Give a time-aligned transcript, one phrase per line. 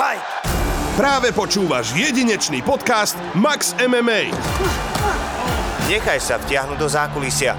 [0.00, 0.24] Fight!
[0.96, 4.32] Práve počúvaš jedinečný podcast Max MMA.
[5.92, 7.52] Nechaj sa vtiahnuť do zákulisia.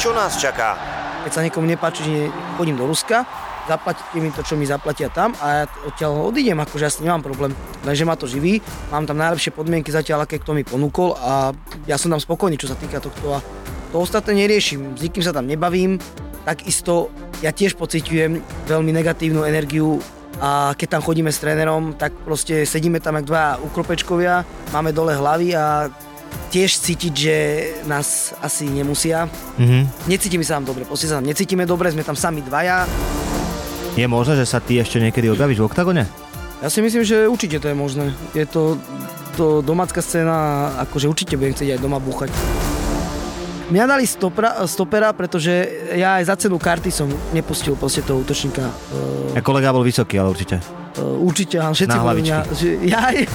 [0.00, 0.80] Čo nás čaká?
[1.28, 3.28] Keď sa niekomu nepáči, že chodím do Ruska,
[3.68, 7.20] zaplatíte mi to, čo mi zaplatia tam a ja odtiaľ odídem, akože ja s nemám
[7.20, 7.52] problém.
[7.84, 11.52] Lenže ma to živí, mám tam najlepšie podmienky zatiaľ, aké kto mi ponúkol a
[11.84, 13.44] ja som tam spokojný, čo sa týka tohto a
[13.92, 16.00] to ostatné neriešim, s nikým sa tam nebavím,
[16.48, 17.12] takisto
[17.44, 18.40] ja tiež pociťujem
[18.72, 20.00] veľmi negatívnu energiu
[20.40, 25.12] a keď tam chodíme s trénerom, tak proste sedíme tam jak dva ukropečkovia, máme dole
[25.16, 25.90] hlavy a
[26.52, 27.36] tiež cítiť, že
[27.88, 29.28] nás asi nemusia.
[29.56, 30.08] Mhm.
[30.08, 32.84] Necítime sa tam dobre, proste sa tam necítime dobre, sme tam sami dvaja.
[33.92, 36.04] Je možné, že sa ty ešte niekedy objavíš v oktagone?
[36.64, 38.14] Ja si myslím, že určite to je možné.
[38.32, 38.78] Je to,
[39.36, 42.30] to domácka scéna, akože určite budem chcieť aj doma búchať.
[43.68, 45.52] Mňa dali stopera, stopera, pretože
[45.94, 48.66] ja aj za cenu karty som nepustil proste toho útočníka.
[48.90, 50.58] Uh, Ja kolega bol vysoký, ale určite.
[50.98, 53.16] uh, určite, áno, všetci boli mňa, že, jaj.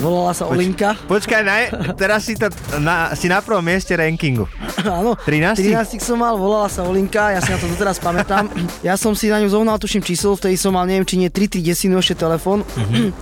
[0.00, 0.96] Volala sa Olinka.
[1.04, 2.48] Počkaj, naj, teraz si, to,
[2.80, 4.48] na, si na prvom mieste rankingu.
[4.80, 5.60] Áno, 13?
[5.60, 8.48] 13 som mal, volala sa Olinka, ja si na to doteraz pamätám.
[8.80, 11.52] Ja som si na ňu zohnal, tuším číslo, vtedy som mal, neviem, či nie 3
[11.52, 12.64] 3 desinu ešte telefón.
[12.80, 13.12] Mhm.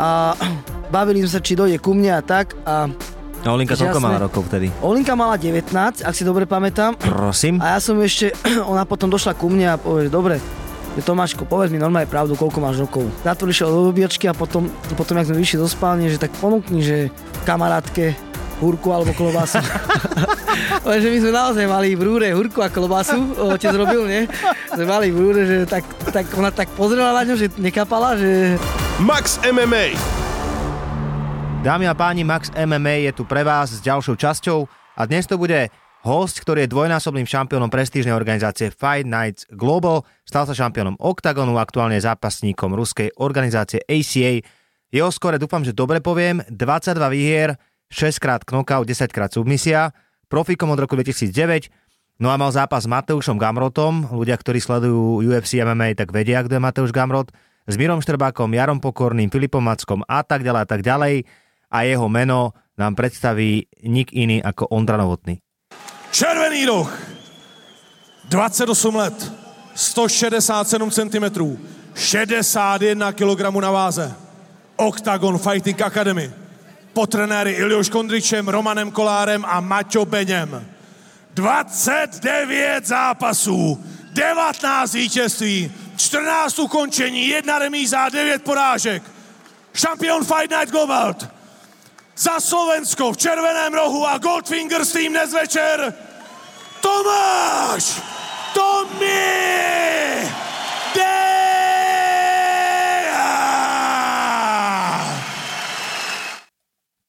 [0.00, 0.32] A
[0.88, 2.56] bavili sme sa, či dojde ku mne a tak.
[2.64, 2.88] A
[3.42, 4.70] No, Olinka koľko mala rokov vtedy?
[4.78, 6.94] Olinka mala 19, ak si dobre pamätám.
[6.94, 7.58] Prosím?
[7.58, 8.30] A ja som ešte,
[8.72, 10.38] ona potom došla ku mne a povie, že dobre,
[10.94, 13.10] že Tomáško, povedz mi normálne pravdu, koľko máš rokov.
[13.26, 16.86] Táto išiel do obiačky a potom, potom jak sme vyšli do spálne, že tak ponúkni,
[16.86, 17.10] že
[17.42, 18.14] kamarátke
[18.62, 19.58] hurku alebo klobásu.
[20.86, 24.22] Lenže my sme naozaj mali v rúre hurku a klobásu, otec robil, nie?
[24.72, 28.56] Sme mali v rúre, že tak, tak ona tak pozrela na ňu, že nekapala, že
[29.02, 30.21] Max MMA.
[31.62, 34.66] Dámy a páni, Max MMA je tu pre vás s ďalšou časťou
[34.98, 35.70] a dnes to bude
[36.02, 42.02] host, ktorý je dvojnásobným šampiónom prestížnej organizácie Fight Nights Global, stal sa šampiónom Octagonu, aktuálne
[42.02, 44.42] zápasníkom ruskej organizácie ACA.
[44.90, 47.54] Jeho skore dúfam, že dobre poviem, 22 výhier,
[47.94, 49.94] 6 krát knockout, 10 krát submisia,
[50.26, 51.70] profikom od roku 2009,
[52.18, 56.58] no a mal zápas s Mateušom Gamrotom, ľudia, ktorí sledujú UFC MMA, tak vedia, kto
[56.58, 57.30] je Mateuš Gamrot,
[57.70, 61.22] s Mirom Štrbákom, Jarom Pokorným, Filipom Mackom a tak ďalej a tak ďalej
[61.72, 65.40] a jeho meno nám predstaví nik iný ako Ondra Novotný.
[66.12, 66.92] Červený roh,
[68.28, 69.16] 28 let,
[69.74, 71.26] 167 cm,
[71.94, 74.12] 61 kg na váze.
[74.76, 76.30] Octagon Fighting Academy.
[76.92, 80.66] Po trenéry Ilioš Kondričem, Romanem Kolárem a Maťo Beňem.
[81.34, 89.02] 29 zápasů, 19 vítězství, 14 ukončení, 1 remíza a 9 porážek.
[89.74, 91.14] Šampion Fight Night Global.
[92.12, 95.80] Za Slovensko v červeném rohu a Goldfingers tým dnes večer
[96.84, 98.04] Tomáš
[98.52, 99.32] Tomi!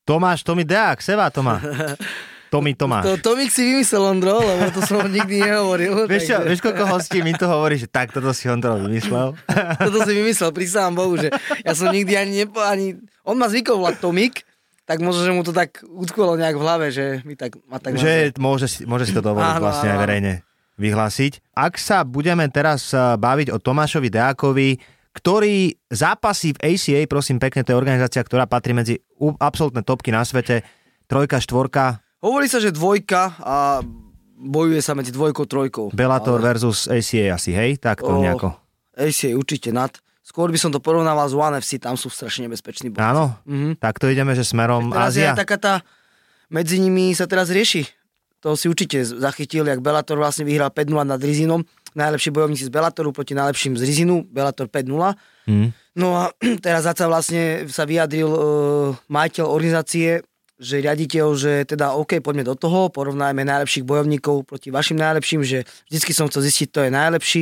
[0.03, 1.59] Tomáš, Tomi Deák, Seva Toma.
[2.51, 3.23] Tomi to, Tomáš.
[3.23, 6.05] to mi si vymyslel Ondro, lebo to som nikdy nehovoril.
[6.05, 9.33] Vieš, čo, takže- vieš, koľko hostí mi to hovorí, že tak toto si Ondro vymyslel?
[9.79, 11.31] Toto si vymyslel, prisám Bohu, že
[11.63, 12.99] ja som nikdy ani nepo, ani...
[13.23, 14.43] On ma zvykol volať Tomik,
[14.83, 17.95] tak možno, že mu to tak utkvelo nejak v hlave, že mi tak, ma tak
[17.95, 20.33] že môže, si- môže si to dovoliť Áno, vlastne aj verejne
[20.75, 21.53] vyhlásiť.
[21.53, 24.69] Ak sa budeme teraz eh, baviť o Tomášovi Deákovi,
[25.13, 28.97] ktorý zápasí v ACA, prosím pekne, to je organizácia, ktorá patrí medzi
[29.37, 30.65] absolútne topky na svete,
[31.05, 33.83] trojka, štvorka, Hovorí sa, že dvojka a
[34.39, 35.85] bojuje sa medzi dvojkou, trojkou.
[35.91, 37.75] Bellator versus ACA asi, hej?
[37.75, 38.55] Tak to O, nejako.
[38.95, 39.91] AC je určite nad.
[40.23, 43.03] Skôr by som to porovnával s One FC, tam sú strašne nebezpeční bojci.
[43.03, 43.35] Áno?
[43.43, 43.75] Mhm.
[43.75, 45.35] Tak to ideme, že smerom Teraz je Ázia.
[45.35, 45.73] aj taká tá,
[46.47, 47.83] medzi nimi sa teraz rieši.
[48.39, 51.63] To si určite zachytil, jak Bellator vlastne vyhral 5-0 nad Rizinom.
[51.95, 55.15] Najlepší bojovníci z Bellatoru proti najlepším z Rizinu, Bellator 5-0.
[55.47, 55.67] Hm.
[55.95, 56.31] No a
[56.65, 58.39] teraz zasa vlastne sa vyjadril uh,
[59.07, 60.23] majiteľ organizácie,
[60.59, 65.63] že riaditeľ, že teda OK, poďme do toho, porovnajme najlepších bojovníkov proti vašim najlepším, že
[65.91, 67.41] vždycky som chcel zistiť, to je najlepší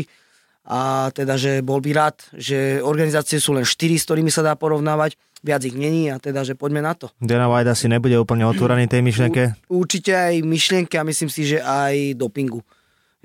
[0.62, 4.54] a teda, že bol by rád, že organizácie sú len 4, s ktorými sa dá
[4.54, 7.10] porovnávať, viac ich není a teda, že poďme na to.
[7.18, 9.58] Dana White asi nebude úplne otvorený tej myšlienke.
[9.74, 12.62] U, určite aj myšlienky a myslím si, že aj dopingu.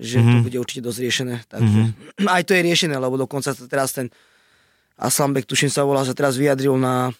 [0.00, 0.24] Že Mhm.
[0.24, 0.32] mm-hmm.
[0.40, 1.34] to bude určite dosť riešené.
[1.44, 2.28] Takže mm-hmm.
[2.28, 4.08] aj to je riešené, lebo dokonca sa teraz ten
[4.96, 7.12] Aslanbek, tuším sa volá, že teraz vyjadril na,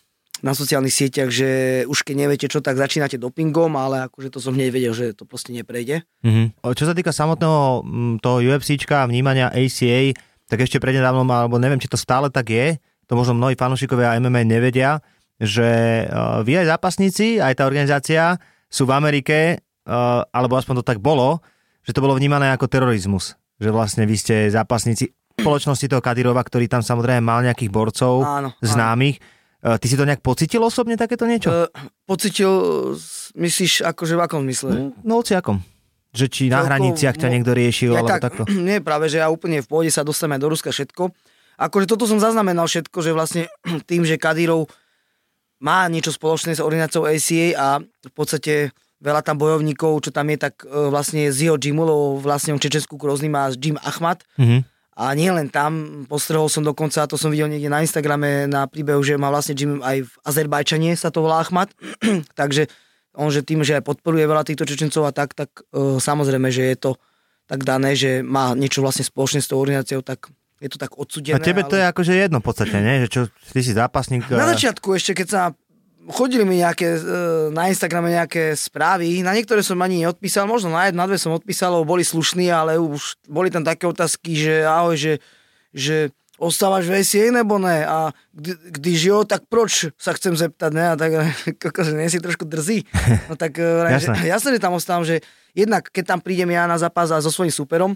[0.44, 1.48] na sociálnych sieťach, že
[1.88, 5.24] už keď neviete čo, tak začínate dopingom, ale akože to som hneď vedel, že to
[5.24, 6.04] proste neprejde.
[6.24, 6.60] Mhm.
[6.60, 10.12] O, Čo sa týka samotného mm, toho UFCčka a vnímania ACA,
[10.46, 14.46] tak ešte prednedávnom, alebo neviem, či to stále tak je, to možno mnohí fanúšikovia MMA
[14.46, 14.98] nevedia,
[15.38, 20.84] že uh, vy aj zápasníci, aj tá organizácia sú v Amerike, uh, alebo aspoň to
[20.86, 21.44] tak bolo,
[21.86, 23.38] že to bolo vnímané ako terorizmus.
[23.62, 28.50] Že vlastne vy ste zápasníci spoločnosti toho Kadirova, ktorý tam samozrejme mal nejakých borcov Áno,
[28.56, 28.64] áno.
[28.64, 29.20] známych.
[29.20, 31.48] E, Ty si to nejak pocitil osobne takéto niečo?
[31.50, 31.66] Uh,
[32.04, 32.52] pocitil,
[33.34, 34.92] myslíš, akože v akom zmysle?
[35.02, 35.64] No akom?
[36.16, 38.42] Že či na Celkovo hraniciach ťa mo- niekto riešil, alebo tak, takto?
[38.52, 41.12] Nie, práve, že ja úplne v pôde sa dostanem do Ruska všetko.
[41.56, 43.42] Akože toto som zaznamenal všetko, že vlastne
[43.90, 44.68] tým, že Kadyrov
[45.56, 50.36] má niečo spoločné s organizáciou ACA a v podstate veľa tam bojovníkov, čo tam je,
[50.36, 54.24] tak e, vlastne z jeho gymu, lebo vlastne on Čečenskú Krozny má Jim Ahmad.
[54.36, 54.75] Mhm.
[54.96, 58.64] A nie len tam, postrehol som dokonca, a to som videl niekde na Instagrame na
[58.64, 61.68] príbehu, že má vlastne Jim aj v Azerbajčane sa to volá Ahmad.
[62.40, 62.72] Takže
[63.12, 66.72] on, že tým, že aj podporuje veľa týchto Čečencov a tak, tak e, samozrejme, že
[66.72, 66.90] je to
[67.44, 71.36] tak dané, že má niečo vlastne spoločné s tou organizáciou, tak je to tak odsudené.
[71.36, 71.92] A tebe to je ale...
[71.92, 73.04] akože jedno v podstate, nie?
[73.04, 73.20] Že čo,
[73.52, 74.32] ty si zápasník.
[74.32, 75.40] Na a- začiatku ešte, keď sa
[76.10, 77.00] chodili mi nejaké, e,
[77.50, 81.34] na Instagrame nejaké správy, na niektoré som ani neodpísal, možno na jednu, na dve som
[81.34, 85.14] odpísal, boli slušní, ale už boli tam také otázky, že ahoj, že,
[85.74, 85.96] že
[86.36, 87.82] ostávaš v SCA nebo ne?
[87.82, 90.84] A kdy, když jo, tak proč sa chcem zeptať, ne?
[90.92, 91.10] A tak,
[91.62, 92.84] kokos, nie si trošku drzý.
[93.26, 94.26] No tak e, vrajím, že, Jasné.
[94.34, 95.24] jasné, že tam ostávam, že
[95.56, 97.92] jednak, keď tam prídem ja na zápas a so svojím superom,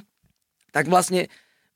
[0.74, 1.28] tak vlastne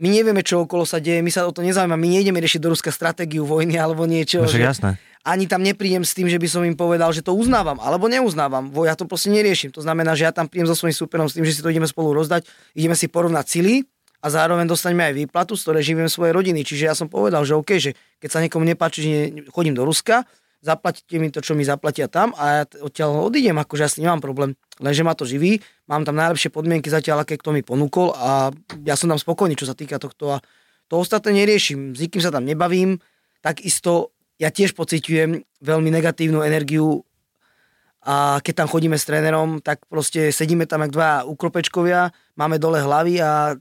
[0.04, 2.76] my nevieme, čo okolo sa deje, my sa o to nezaujímame, my nejdeme riešiť do
[2.76, 4.44] Ruska stratégiu vojny alebo niečo.
[4.44, 5.00] No že- jasné.
[5.24, 8.68] ani tam neprídem s tým, že by som im povedal, že to uznávam, alebo neuznávam.
[8.68, 9.72] Vo, ja to proste neriešim.
[9.72, 11.88] To znamená, že ja tam prídem so svojím superom s tým, že si to ideme
[11.88, 12.44] spolu rozdať,
[12.76, 13.88] ideme si porovnať sily
[14.20, 16.60] a zároveň dostaneme aj výplatu, z ktorej živím svoje rodiny.
[16.60, 19.12] Čiže ja som povedal, že OK, že keď sa niekomu nepáči, že
[19.48, 20.28] chodím do Ruska,
[20.64, 24.24] zaplatíte mi to, čo mi zaplatia tam a ja odtiaľ odídem, akože ja s nemám
[24.24, 24.56] problém.
[24.80, 28.48] Lenže ma to živí, mám tam najlepšie podmienky zatiaľ, aké kto mi ponúkol a
[28.88, 30.42] ja som tam spokojný, čo sa týka tohto a
[30.88, 31.92] to ostatné neriešim.
[31.92, 32.96] S nikým sa tam nebavím,
[33.44, 37.04] takisto ja tiež pociťujem veľmi negatívnu energiu
[38.04, 42.80] a keď tam chodíme s trénerom, tak proste sedíme tam jak dva ukropečkovia, máme dole
[42.80, 43.56] hlavy a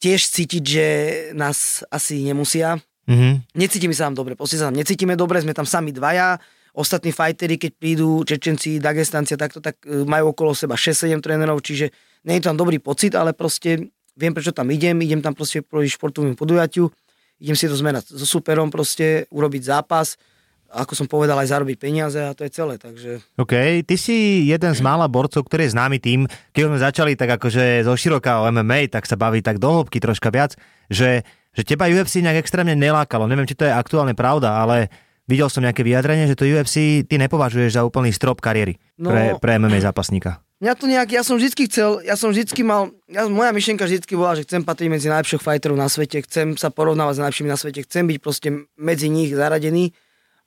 [0.00, 0.86] tiež cítiť, že
[1.32, 2.80] nás asi nemusia.
[3.08, 3.56] Mhm.
[3.56, 6.36] Necítime sa tam dobre, proste sa tam necítime dobre, sme tam sami dvaja,
[6.76, 11.90] ostatní fajteri, keď prídu Čečenci, Dagestanci takto, tak e, majú okolo seba 6-7 trénerov, čiže
[12.28, 15.88] nie je tam dobrý pocit, ale proste viem, prečo tam idem, idem tam proste proti
[15.88, 16.92] športovému podujatiu,
[17.40, 20.20] idem si to zmerať so superom proste, urobiť zápas,
[20.68, 24.72] ako som povedal, aj zarobiť peniaze a to je celé, takže OK, ty si jeden
[24.76, 28.52] z mála borcov, ktorý je známy tým, keď sme začali tak akože zo široka o
[28.52, 30.60] MMA, tak sa baví tak do hĺbky troška viac,
[30.92, 31.24] že,
[31.58, 33.26] že teba UFC nejak extrémne nelákalo.
[33.26, 34.86] Neviem, či to je aktuálne pravda, ale
[35.26, 39.10] videl som nejaké vyjadrenie, že to UFC ty nepovažuješ za úplný strop kariéry No.
[39.10, 40.42] pre, pre MMA zápasníka.
[40.58, 44.18] Mňa to nejak, ja som vždycky chcel, ja som vždycky mal, ja, moja myšlienka vždycky
[44.18, 47.54] bola, že chcem patriť medzi najlepších fighterov na svete, chcem sa porovnávať s najlepšími na
[47.54, 49.94] svete, chcem byť proste medzi nich zaradený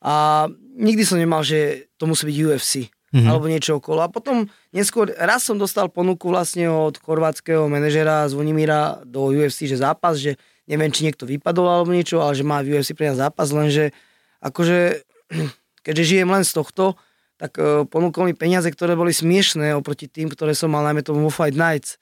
[0.03, 2.73] a nikdy som nemal, že to musí byť UFC
[3.15, 3.27] mm-hmm.
[3.27, 4.03] alebo niečo okolo.
[4.03, 9.79] A potom neskôr, raz som dostal ponuku vlastne od chorvátskeho manažera Zvonimíra do UFC, že
[9.79, 10.35] zápas, že
[10.71, 13.91] neviem, či niekto vypadol alebo niečo, ale že má v UFC pre nás zápas, lenže
[14.39, 15.03] akože,
[15.85, 16.95] keďže žijem len z tohto,
[17.35, 21.27] tak uh, ponúkol mi peniaze, ktoré boli smiešné oproti tým, ktoré som mal najmä tomu
[21.27, 21.99] vo Fight Nights,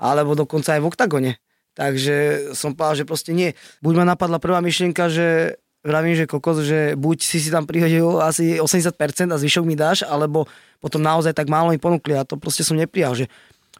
[0.00, 1.32] alebo dokonca aj v Octagone.
[1.78, 2.16] Takže
[2.58, 3.54] som povedal, že proste nie.
[3.78, 8.18] Buď ma napadla prvá myšlienka, že vravím, že kokos, že buď si si tam prihodil
[8.18, 8.98] asi 80%
[9.30, 10.50] a zvyšok mi dáš, alebo
[10.82, 13.30] potom naozaj tak málo mi ponúkli a to proste som neprijal, že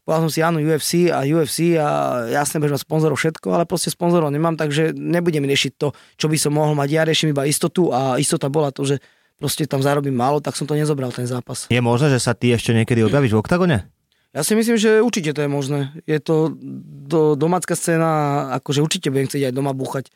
[0.09, 4.33] povedal som si áno UFC a UFC a jasne mať sponzorov všetko, ale proste sponzorov
[4.33, 6.89] nemám, takže nebudem riešiť to, čo by som mohol mať.
[6.89, 9.05] Ja riešim iba istotu a istota bola to, že
[9.37, 11.69] proste tam zarobím málo, tak som to nezobral ten zápas.
[11.69, 13.85] Je možné, že sa ty ešte niekedy objavíš v oktagone?
[14.33, 15.93] Ja si myslím, že určite to je možné.
[16.09, 16.57] Je to
[17.05, 20.09] do, domácka scéna, akože určite budem chcieť aj doma búchať.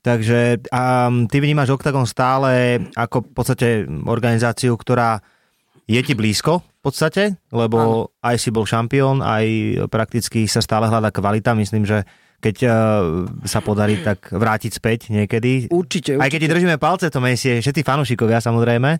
[0.00, 3.68] Takže um, ty vnímaš Octagon stále ako v podstate
[4.08, 5.20] organizáciu, ktorá
[5.88, 8.12] je ti blízko v podstate, lebo Áno.
[8.20, 9.46] aj si bol šampión, aj
[9.88, 11.56] prakticky sa stále hľadá kvalita.
[11.56, 12.04] Myslím, že
[12.38, 12.72] keď uh,
[13.48, 15.72] sa podarí tak vrátiť späť niekedy.
[15.72, 18.90] Určite, Aj keď ti držíme palce, to mesie všetci fanúšikovia samozrejme,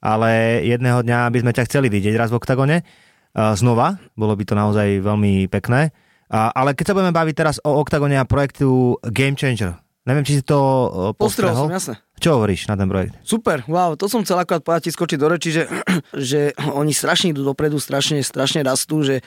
[0.00, 0.30] ale
[0.64, 2.86] jedného dňa by sme ťa chceli vidieť raz v Octagone.
[3.30, 5.92] Uh, znova, bolo by to naozaj veľmi pekné.
[6.30, 9.76] Uh, ale keď sa budeme baviť teraz o Octagone a projektu Game Changer,
[10.08, 11.66] neviem, či si to uh, Postrel postrehol.
[11.68, 11.94] som, jasne.
[12.20, 13.16] Čo hovoríš na ten projekt?
[13.24, 15.64] Super, wow, to som chcel akorát povedať skočiť do reči, že,
[16.30, 19.24] že oni strašne idú dopredu, strašne, strašne rastú, že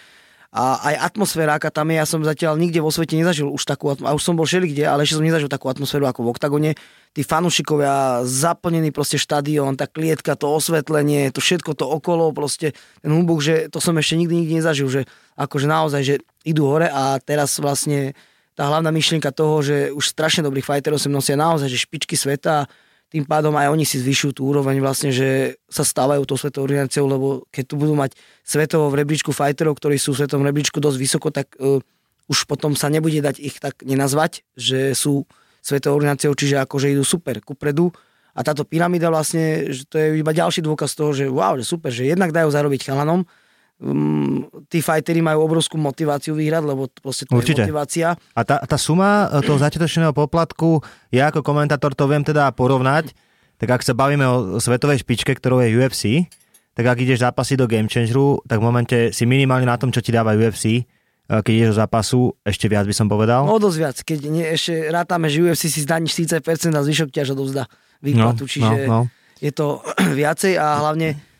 [0.53, 3.89] a aj atmosféra, aká tam je, ja som zatiaľ nikde vo svete nezažil už takú
[3.89, 6.71] a už som bol všelikde, ale ešte som nezažil takú atmosféru ako v Oktagone.
[7.09, 13.09] Tí fanúšikovia, zaplnený proste štadión, tá klietka, to osvetlenie, to všetko to okolo, proste ten
[13.09, 15.01] humbuk, že to som ešte nikdy nikdy nezažil, že
[15.41, 18.13] akože naozaj, že idú hore a teraz vlastne
[18.53, 22.69] tá hlavná myšlienka toho, že už strašne dobrých fighterov sem nosia naozaj, že špičky sveta,
[23.13, 27.05] tým pádom aj oni si zvyšujú tú úroveň vlastne, že sa stávajú tou svetovou organizáciou,
[27.05, 30.97] lebo keď tu budú mať svetovo v rebríčku fighterov, ktorí sú v svetovom rebríčku dosť
[30.97, 31.77] vysoko, tak uh,
[32.25, 35.29] už potom sa nebude dať ich tak nenazvať, že sú
[35.61, 37.93] svetovou organizáciou, čiže akože idú super kupredu.
[38.33, 41.93] A táto pyramída vlastne, že to je iba ďalší dôkaz toho, že wow, že super,
[41.93, 43.29] že jednak dajú zarobiť chalanom,
[43.83, 47.67] um, tí fajteri majú obrovskú motiváciu vyhrať, lebo proste to Určite.
[47.67, 48.07] je motivácia.
[48.15, 50.79] A tá, tá suma e, toho začiatočného poplatku,
[51.11, 53.11] ja ako komentátor to viem teda porovnať,
[53.59, 56.03] tak ak sa bavíme o svetovej špičke, ktorou je UFC,
[56.73, 60.01] tak ak ideš zápasiť do Game Changeru, tak v momente si minimálne na tom, čo
[60.01, 60.83] ti dáva UFC, e,
[61.27, 63.43] keď ideš do zápasu, ešte viac by som povedal.
[63.45, 67.35] No dosť viac, keď nie, ešte rátame, že UFC si zdaníš 40% a zvyšok ťaž
[67.35, 67.67] odovzdá
[68.03, 69.11] výplatu, čiže no, no.
[69.39, 69.83] je to
[70.19, 71.32] viacej a hlavne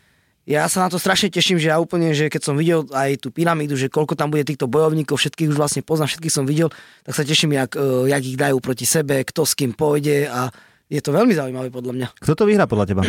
[0.44, 3.32] ja sa na to strašne teším, že ja úplne, že keď som videl aj tú
[3.32, 6.68] pyramídu, že koľko tam bude týchto bojovníkov, všetkých už vlastne poznám, všetkých som videl,
[7.00, 10.52] tak sa teším, jak, eh, jak ich dajú proti sebe, kto s kým pôjde a
[10.92, 12.08] je to veľmi zaujímavé podľa mňa.
[12.20, 13.02] Kto to vyhrá podľa teba?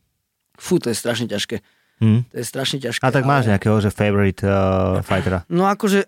[0.64, 1.62] Fú, to je strašne ťažké.
[2.02, 2.26] Hm.
[2.34, 3.02] To je strašne ťažké.
[3.06, 5.46] A tak máš ale- nejakého, že favorite uh, fightera.
[5.54, 6.02] No akože,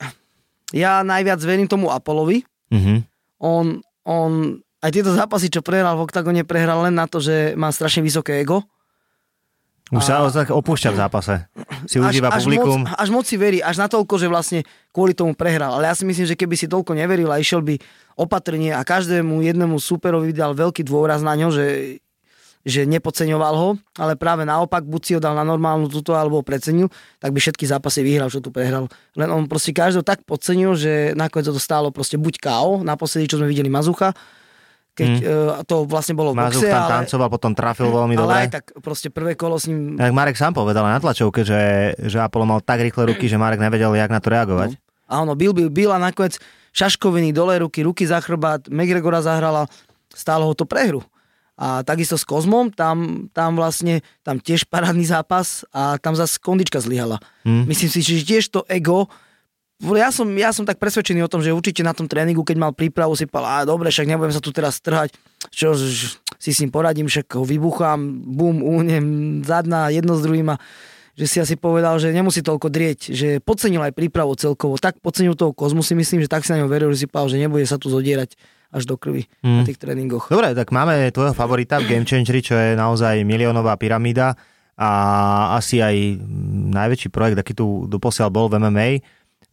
[0.75, 2.43] ja najviac verím tomu Apolovi.
[2.75, 3.07] Mhm.
[3.39, 7.71] On, on, aj tieto zápasy, čo prehral v oktagone, prehral len na to, že má
[7.71, 8.67] strašne vysoké ego.
[9.93, 11.35] Už sa tak opúšťa v zápase.
[11.85, 12.89] Si užíva až, publikum.
[12.89, 14.61] Moc, až moc si verí, až natoľko, že vlastne
[14.97, 15.77] kvôli tomu prehral.
[15.77, 17.77] Ale ja si myslím, že keby si toľko neveril a išiel by
[18.17, 22.01] opatrne a každému jednému superovi dal veľký dôraz na ňo, že,
[22.65, 26.45] že nepodceňoval ho, ale práve naopak, buď si ho dal na normálnu túto alebo ho
[26.47, 26.89] precenil,
[27.21, 28.89] tak by všetky zápasy vyhral, čo tu prehral.
[29.21, 33.37] Len on proste každého tak podcenil, že nakoniec to stálo proste buď KO, naposledy, čo
[33.37, 34.17] sme videli Mazucha,
[34.95, 35.67] keď mm.
[35.67, 38.39] to vlastne bolo v Mazuk boxe, tam ale, tancoval, potom trafil veľmi ale dobre.
[38.47, 42.23] aj tak proste prvé kolo s ním Tak Marek sám povedal na tlačovke, že, že
[42.23, 44.79] Apollo mal tak rýchle ruky, že Marek nevedel, jak na to reagovať.
[45.11, 46.39] A ono bil, bil, bil a nakoniec
[46.73, 49.67] šaškoviny dole ruky, ruky za chrbát, McGregora zahrala,
[50.15, 51.03] stálo ho to prehru.
[51.55, 56.83] A takisto s Kozmom, tam, tam vlastne, tam tiež parádny zápas a tam zase kondička
[56.83, 57.23] zlyhala.
[57.47, 57.71] Hm.
[57.71, 59.07] Myslím si, že tiež to ego,
[59.93, 62.73] ja som, ja som tak presvedčený o tom, že určite na tom tréningu, keď mal
[62.73, 65.13] prípravu, si povedal, a dobre, však nebudem sa tu teraz trhať,
[65.53, 65.77] čo
[66.41, 69.05] si s ním poradím, však ho vybuchám, bum, únem,
[69.45, 70.61] zadná, jedno s druhým a
[71.15, 74.75] že si asi povedal, že nemusí toľko drieť, že podcenil aj prípravu celkovo.
[74.83, 77.39] Tak podcenil toho kozmu si myslím, že tak si na ňo veril, že si povedal,
[77.39, 78.35] že nebude sa tu zodierať
[78.75, 79.63] až do krvi Mm.
[79.63, 80.27] na tých tréningoch.
[80.27, 84.35] Dobre, tak máme tvojho favorita v Game Changeri, čo je naozaj miliónová pyramída
[84.75, 84.91] a
[85.55, 86.19] asi aj
[86.75, 88.89] najväčší projekt, aký tu doposiaľ bol v MMA.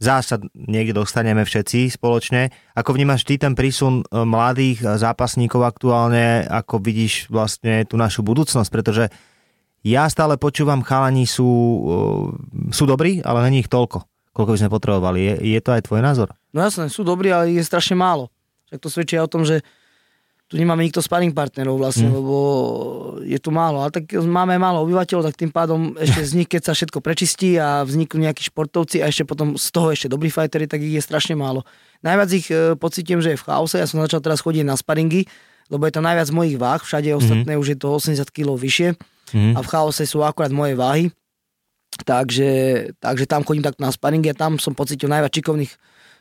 [0.01, 2.49] Zás sa niekde dostaneme všetci spoločne.
[2.73, 8.25] Ako vnímaš ty ten prísun e, mladých e, zápasníkov aktuálne, ako vidíš vlastne tú našu
[8.25, 9.13] budúcnosť, pretože
[9.85, 14.01] ja stále počúvam, chalani sú, e, sú dobrí, ale není ich toľko,
[14.33, 15.19] koľko by sme potrebovali.
[15.21, 16.33] Je, je to aj tvoj názor?
[16.49, 18.33] No jasné, sú dobrí, ale ich je strašne málo.
[18.73, 19.61] Však to svedčí o tom, že
[20.51, 22.15] tu nemáme nikto sparring partnerov vlastne, mm.
[22.19, 22.37] lebo
[23.23, 23.79] je tu málo.
[23.79, 27.55] Ale tak máme málo obyvateľov, tak tým pádom ešte z nich, keď sa všetko prečistí
[27.55, 31.03] a vzniknú nejakí športovci a ešte potom z toho ešte dobrí fightery, tak ich je
[31.03, 31.63] strašne málo.
[32.03, 33.79] Najviac ich e, pocitím, že je v chaose.
[33.79, 35.23] Ja som začal teraz chodiť na sparingy,
[35.71, 38.99] lebo je tam najviac mojich váh, všade ostatné už je to 80 kg vyššie
[39.33, 39.55] Mhm.
[39.57, 41.11] a v chaose sú akurát moje váhy.
[41.91, 42.51] Takže,
[43.03, 45.71] takže tam chodím takto na sparingy a tam som pocitil najviac šikovných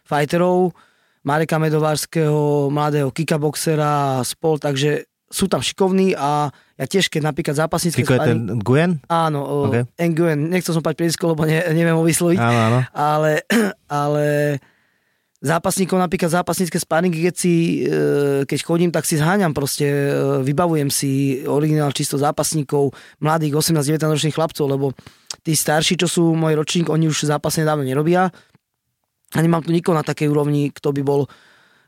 [0.02, 0.74] fighterov,
[1.20, 8.02] Mareka Medovárskeho, mladého kikaboxera, spol, takže sú tam šikovní a ja tiež, keď napríklad zápasnícke
[8.02, 8.98] Kiko je ten Guen?
[9.06, 9.86] Áno, Okay.
[9.86, 10.08] okay.
[10.10, 12.78] Nguyen, nechcel som pať priedisko, lebo ne, neviem ho vysloviť, Áno, áno.
[12.90, 13.46] ale,
[13.86, 14.26] ale
[15.40, 17.54] zápasníkov, napríklad zápasnícke sparingy, keď, si,
[17.86, 20.12] e, keď chodím, tak si zháňam proste, e,
[20.44, 22.92] vybavujem si originál čisto zápasníkov,
[23.24, 24.86] mladých 18-19 ročných chlapcov, lebo
[25.40, 28.28] tí starší, čo sú môj ročník, oni už zápasne dávno nerobia
[29.34, 31.30] a nemám tu nikoho na takej úrovni, kto by bol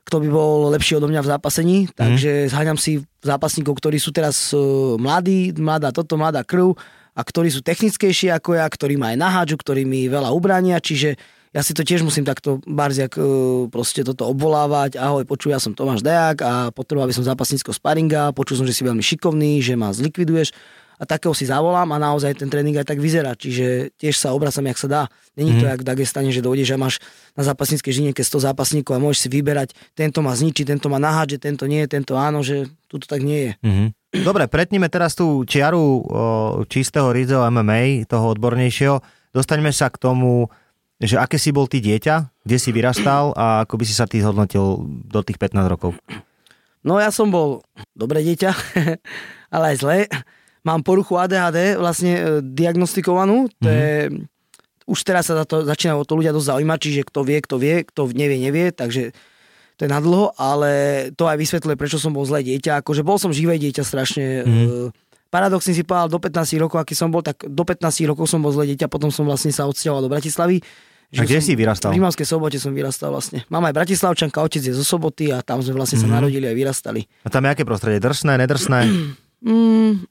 [0.03, 4.51] kto by bol lepší odo mňa v zápasení, takže zháňam si zápasníkov, ktorí sú teraz
[4.51, 4.59] e,
[4.99, 6.75] mladí, mladá toto, mladá krv
[7.15, 11.15] a ktorí sú technickejší ako ja, ktorí ma aj naháďu, ktorí mi veľa ubránia, čiže
[11.55, 13.23] ja si to tiež musím takto barziak e,
[13.71, 14.99] proste toto obvolávať.
[14.99, 18.75] Ahoj, počuj, ja som Tomáš Dejak a potreboval by som zápasníckého sparinga, počul som, že
[18.75, 20.51] si veľmi šikovný, že ma zlikviduješ
[21.03, 24.63] a takého si zavolám a naozaj ten tréning aj tak vyzerá, čiže tiež sa obracam,
[24.71, 25.03] jak sa dá.
[25.35, 27.03] Není to jak v Dagestane, že dojdeš a máš
[27.35, 31.43] na zápasníckej žinieke 100 zápasníkov a môžeš si vyberať, tento ma zničí, tento ma nahádže,
[31.43, 33.53] tento nie, tento áno, že tuto tak nie je.
[33.59, 33.85] Mhm.
[34.23, 35.97] Dobre, pretníme teraz tú čiaru o,
[36.69, 39.01] čistého Rizzo MMA, toho odbornejšieho.
[39.33, 40.53] Dostaňme sa k tomu,
[41.01, 44.21] že aké si bol ty dieťa, kde si vyrastal a ako by si sa ty
[44.21, 45.97] zhodnotil do tých 15 rokov.
[46.85, 47.65] No ja som bol
[47.97, 48.53] dobré dieťa,
[49.55, 49.97] ale aj zlé.
[50.63, 53.91] Mám poruchu ADHD vlastne e, diagnostikovanú, to je,
[54.83, 57.75] už teraz sa to, začínajú o to ľudia dosť zaujímať, čiže kto vie, kto vie,
[57.83, 59.11] kto nevie, nevie, takže
[59.75, 60.71] to je nadlho, ale
[61.15, 62.79] to aj vysvetľuje, prečo som bol zlé dieťa.
[62.79, 64.25] Akože bol som živé dieťa strašne.
[64.45, 64.93] Mm.
[65.27, 68.53] Paradoxne si povedal, do 15 rokov, aký som bol, tak do 15 rokov som bol
[68.53, 70.61] zlé dieťa, potom som vlastne sa odsťahoval do Bratislavy.
[71.13, 71.89] A kde som- si vyrastal?
[71.89, 73.41] V Rímavskej sobote som vyrastal vlastne.
[73.49, 76.13] Mám aj Bratislavčanka, otec je zo soboty a tam sme vlastne sa Mhm.
[76.15, 77.05] narodili a vyrastali.
[77.25, 77.97] A tam je aké prostredie?
[77.97, 78.79] Drsné, nedrsné?
[79.41, 80.05] Mm,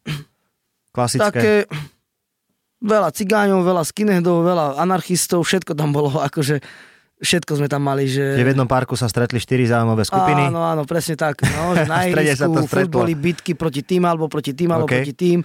[0.92, 1.24] Klasické?
[1.24, 1.54] také
[2.82, 6.60] veľa cigáňov, veľa skinheadov, veľa anarchistov, všetko tam bolo, akože
[7.22, 8.34] všetko sme tam mali, že...
[8.34, 10.50] Že v jednom parku sa stretli štyri zaujímavé skupiny?
[10.50, 11.38] Áno, áno, presne tak.
[11.46, 12.50] No, že na ihrisku
[12.90, 15.00] boli bitky proti tým, alebo proti tým, alebo OK.
[15.00, 15.38] proti tým.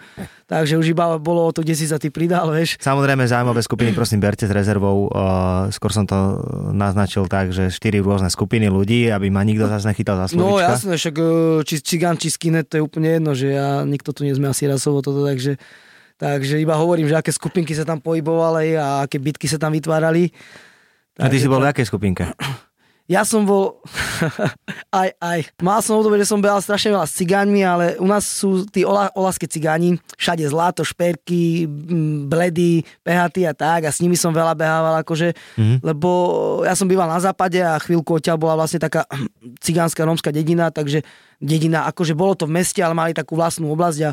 [0.48, 2.82] Takže už iba bolo to, kde si sa ty pridal, vieš.
[2.82, 5.12] Samozrejme, zaujímavé skupiny, prosím, berte s rezervou.
[5.12, 6.18] Uh, skôr som to
[6.74, 10.72] naznačil tak, že štyri rôzne skupiny ľudí, aby ma nikto zase nechytal za No slovička.
[10.74, 11.26] jasné, však e,
[11.62, 14.66] či cigán, či skinhead, to je úplne jedno, že ja, nikto tu nie sme asi
[14.66, 15.60] rasovo toto, takže,
[16.16, 20.32] takže iba hovorím, že aké skupinky sa tam pohybovali a aké bitky sa tam vytvárali.
[21.18, 22.26] A ty si bol v akej skupinke?
[23.08, 23.80] Ja som bol...
[25.00, 25.40] aj, aj.
[25.64, 28.84] Mal som obdobie, že som behal strašne veľa s cigáňmi, ale u nás sú tí
[28.84, 31.72] ola, olaské cigáni, všade zlato, šperky,
[32.28, 35.88] bledy, pehaty a tak a s nimi som veľa behával, akože, mm-hmm.
[35.88, 36.10] lebo
[36.68, 39.08] ja som býval na západe a chvíľku odtiaľ bola vlastne taká
[39.64, 41.08] cigánska rómska dedina, takže
[41.40, 44.12] dedina, akože bolo to v meste, ale mali takú vlastnú oblasť a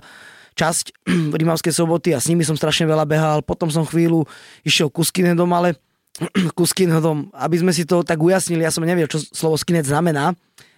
[0.55, 1.03] časť
[1.43, 3.43] Rímavskej soboty a s nimi som strašne veľa behal.
[3.43, 4.23] Potom som chvíľu
[4.63, 5.75] išiel ku skinheadom, ale
[6.59, 10.35] ku skinheadom, aby sme si to tak ujasnili, ja som nevedel, čo slovo skinhead znamená.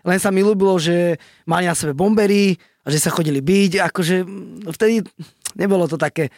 [0.06, 3.82] Len sa mi ľúbilo, že mali na sebe bombery a že sa chodili byť.
[3.90, 5.02] Akože mm, vtedy
[5.58, 6.30] nebolo to také...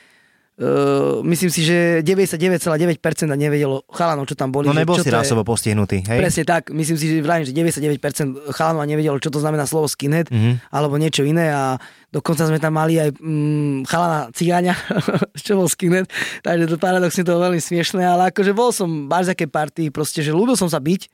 [0.58, 2.98] Uh, myslím si, že 99,9%
[3.38, 4.66] nevedelo chalanov, čo tam boli.
[4.66, 6.18] No že nebol čo si rasovo postihnutý, hej?
[6.18, 6.74] Presne tak.
[6.74, 10.58] Myslím si, že vravím, že 99% chalanov nevedelo, čo to znamená slovo skinhead Mhm.
[10.74, 11.78] alebo niečo iné a
[12.10, 14.74] dokonca sme tam mali aj mm, chalana cigáňa,
[15.46, 16.10] čo bol skinhead,
[16.42, 20.58] takže to paradoxne to veľmi smiešné, ale akože bol som také party, proste, že ľúbil
[20.58, 21.06] som sa byť,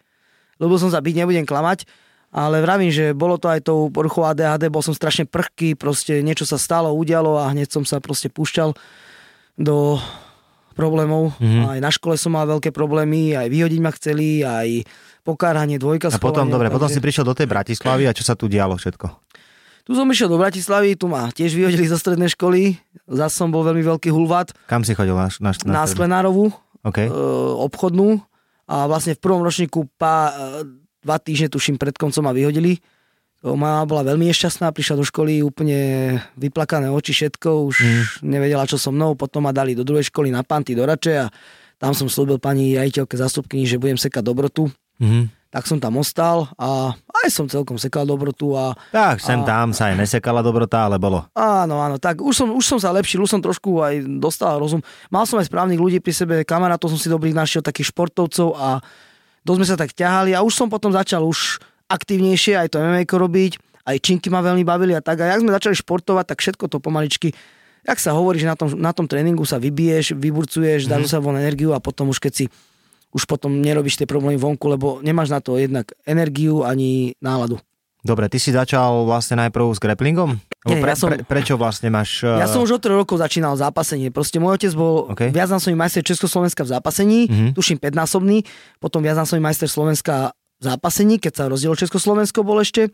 [0.57, 1.85] ľúbil som sa byť, nebudem klamať,
[2.33, 6.49] ale vravím, že bolo to aj tou poruchou ADHD, bol som strašne prchký, proste niečo
[6.49, 8.73] sa stalo, udialo a hneď som sa proste púšťal
[9.55, 9.99] do
[10.75, 11.35] problémov.
[11.39, 11.43] Mhm.
[11.43, 11.65] Mm-hmm.
[11.71, 14.83] Aj na škole som mal veľké problémy, aj vyhodiť ma chceli, aj
[15.23, 18.35] pokárhanie, dvojka A potom, dobre, potom si takže- prišiel do tej Bratislavy a čo sa
[18.37, 19.07] tu dialo všetko?
[19.85, 23.61] Tu som išiel do Bratislavy, tu ma tiež vyhodili zo strednej školy, zase som bol
[23.69, 25.85] veľmi veľký hulvat Kam si chodil na, na, na strednú?
[25.85, 26.45] Sklenárovú,
[26.81, 27.05] OK.
[27.05, 27.09] e,
[27.69, 28.17] obchodnú
[28.65, 30.33] a vlastne v prvom ročníku pá, e,
[31.05, 32.81] dva týždne, tuším, pred koncom ma vyhodili.
[33.45, 38.03] Mama bola veľmi nešťastná, prišla do školy úplne vyplakané oči, všetko, už mm.
[38.25, 41.29] nevedela, čo so mnou, potom ma dali do druhej školy na Panty do Rače a
[41.77, 44.73] tam som slúbil pani rejiteľke zastupkyni, že budem sekať dobrotu.
[44.97, 45.45] Mhm.
[45.55, 49.71] Tak som tam ostal a aj som celkom sekal dobrotu a Tak, sem A- tam
[49.71, 51.31] sa aj nesekala dobrota, ale bolo.
[51.31, 54.83] Áno, áno, tak už som, už som sa lepšil, už som trošku aj dostal rozum.
[55.15, 58.83] Mal som aj správnych ľudí pri sebe, kamarátov som si dobrých našiel, takých športovcov a
[59.47, 63.05] dosť sme sa tak ťahali a už som potom začal už aktívnejšie aj to MMA
[63.05, 63.53] robiť,
[63.85, 65.21] aj činky ma veľmi bavili a tak.
[65.21, 67.37] A jak sme začali športovať, tak všetko to pomaličky,
[67.85, 71.05] jak sa hovorí, že na tom, na tom tréningu sa vybiješ, vyburcuješ, mm-hmm.
[71.05, 72.45] sa von energiu a potom už keď si
[73.15, 77.63] už potom nerobíš tie problémy vonku, lebo nemáš na to jednak energiu ani náladu.
[78.05, 80.37] Dobre, ty si začal vlastne najprv s grapplingom?
[80.69, 82.21] Nie, pre, ja som- pre, prečo vlastne máš...
[82.21, 84.13] uh, Ja som už od 3 rokov začínal zápasenie.
[84.13, 85.17] Proste môj otec bol OK.
[85.17, 85.29] okay.
[85.33, 87.33] viacnásobný majster Československa v zápasení, Mhm.
[87.33, 87.53] mm-hmm.
[87.57, 88.45] tuším 5-násobný,
[88.77, 92.89] potom viacnásobný majster Slovenska zápasení, keď sa rozdielo Československo bol ešte,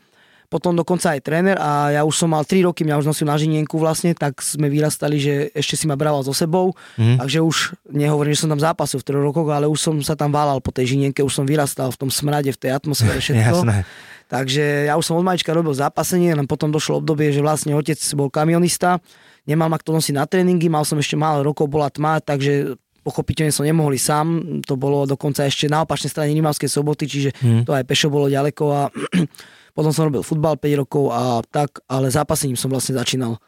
[0.50, 3.38] potom dokonca aj tréner a ja už som mal 3 roky, mňa už nosil na
[3.38, 7.22] žinienku vlastne, tak sme vyrastali, že ešte si ma brával so sebou, mm-hmm.
[7.22, 7.56] takže už
[7.86, 10.74] nehovorím, že som tam zápasil v 3 rokoch, ale už som sa tam válal po
[10.74, 13.62] tej žinienke, už som vyrastal v tom smrade, v tej atmosfére, všetko.
[13.62, 13.86] Jasné.
[14.26, 17.98] Takže ja už som od malička robil zápasenie, len potom došlo obdobie, že vlastne otec
[18.18, 18.98] bol kamionista,
[19.46, 22.74] nemal ma kto nosiť na tréningy, mal som ešte málo rokov, bola tma, takže
[23.10, 24.26] pochopiteľne som nemohol ísť sám,
[24.62, 27.66] to bolo dokonca ešte na opačnej strane Rimavskej soboty, čiže hmm.
[27.66, 28.86] to aj pešo bolo ďaleko a
[29.76, 33.42] potom som robil futbal 5 rokov a tak, ale zápasením som vlastne začínal.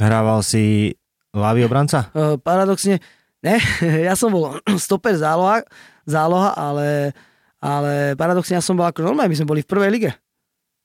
[0.00, 0.96] Hrával si
[1.36, 2.08] ľavý obranca?
[2.16, 3.04] E, paradoxne,
[3.44, 3.60] ne,
[4.08, 4.56] ja som bol
[4.88, 5.60] stoper záloha,
[6.08, 7.12] záloha ale,
[7.60, 10.10] ale paradoxne ja som bol ako normálne, my sme boli v prvej lige.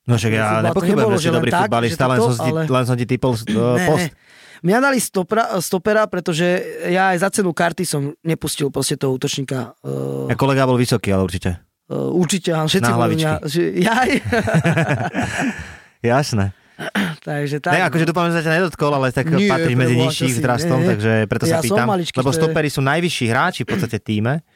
[0.08, 3.04] No však ja nepochybujem, že si dobrý tak, futbalista, len, som ale- len som ti
[3.04, 4.08] typol uh, post.
[4.08, 4.27] ne.
[4.60, 6.46] Mňa dali stopera, stopera, pretože
[6.86, 9.78] ja aj za cenu karty som nepustil proste toho útočníka.
[9.80, 11.62] Uh, Ja kolega bol vysoký, ale určite.
[11.86, 14.10] uh, určite, áno, všetci boli mňa, že jaj.
[16.04, 16.54] Jasné.
[17.26, 17.72] Takže tak.
[17.72, 20.46] Ne, akože dúfam, že sa ťa nedotkol, ale tak Nie, patríš medzi nižších nie,
[20.78, 20.88] nie.
[20.88, 21.86] takže preto sa Ja som pýtam.
[21.88, 24.46] maličký, Lebo stopery sú najvyšší hráči v podstate týme.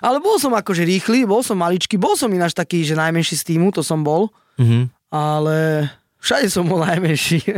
[0.00, 3.44] Ale bol som akože rýchly, bol som maličký, bol som ináč taký, že najmenší z
[3.46, 4.88] týmu, to som bol, Mhm.
[5.08, 5.88] ale
[6.22, 7.42] všade som bol najmenší.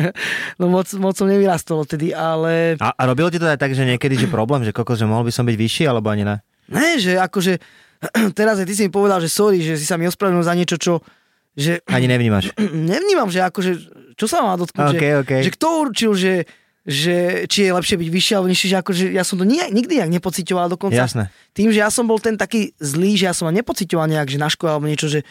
[0.61, 3.85] No moc, moc som nevyrastol tedy, ale A, a robilo ti to aj tak, že
[3.85, 6.37] niekedy, že problém, že kokos, že mohol by som byť vyšší, alebo ani ne?
[6.71, 7.61] ne, že akože
[8.39, 10.77] teraz aj ty si mi povedal, že sorry, že si sa mi ospravedlnil za niečo,
[10.81, 11.05] čo
[11.55, 12.51] že Ani nevnímaš.
[12.95, 13.73] nevnímam, že akože,
[14.19, 15.33] čo sa má dotknúť, OK, že, OK.
[15.47, 16.35] že kto určil, že,
[16.83, 20.03] že či je lepšie byť vyššie alebo nižšie, že akože ja som to nie, nikdy
[20.03, 20.99] nejak nepocitoval dokonca.
[20.99, 21.31] Jasné.
[21.55, 24.51] Tým, že ja som bol ten taký zlý, že ja som nepocitoval nejak, že na
[24.51, 25.23] škole alebo niečo, že,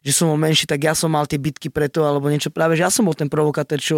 [0.00, 2.48] že som bol menší, tak ja som mal tie bitky preto alebo niečo.
[2.48, 3.96] Práve, že ja som bol ten provokatér, čo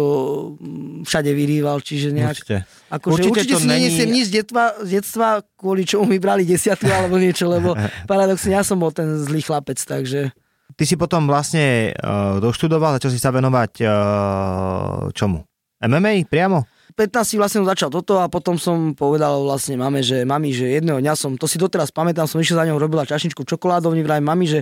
[0.59, 2.35] mm, všade vyrýval, čiže nejak...
[2.35, 2.57] Určite.
[2.91, 6.19] Akože Určite určite, to si není- nenesiem nič z detstva, z detstva, kvôli čomu mi
[6.19, 7.71] brali desiatu alebo niečo, lebo
[8.11, 10.35] paradoxne ja som bol ten zlý chlapec, takže...
[10.75, 13.93] Ty si potom vlastne uh, doštudoval, začal si sa venovať uh,
[15.15, 15.47] čomu?
[15.79, 16.67] MMA priamo?
[16.93, 21.01] 15 vlastne som začal toto a potom som povedal vlastne mame, že mami, že jedného
[21.01, 24.21] dňa som, to si doteraz pamätám, som išiel za ňou, robila čašničku v čokoládovni, vraj
[24.21, 24.59] mami, že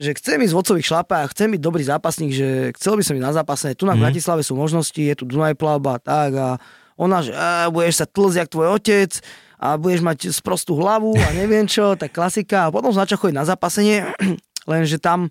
[0.00, 3.24] že chcem ísť v ocových šlapách, chcem byť dobrý zápasník, že chcel by som ísť
[3.24, 3.78] na zápasenie.
[3.78, 4.02] Tu na Mhm.
[4.02, 6.48] Bratislave sú možnosti, je tu Dunaj plavba, tak a
[6.94, 7.38] ona, že e,
[7.70, 9.10] budeš sa tlzť jak tvoj otec
[9.58, 12.68] a budeš mať sprostú hlavu a neviem čo, tak klasika.
[12.68, 14.06] A potom som začal chodiť na zápasenie,
[14.70, 15.30] lenže tam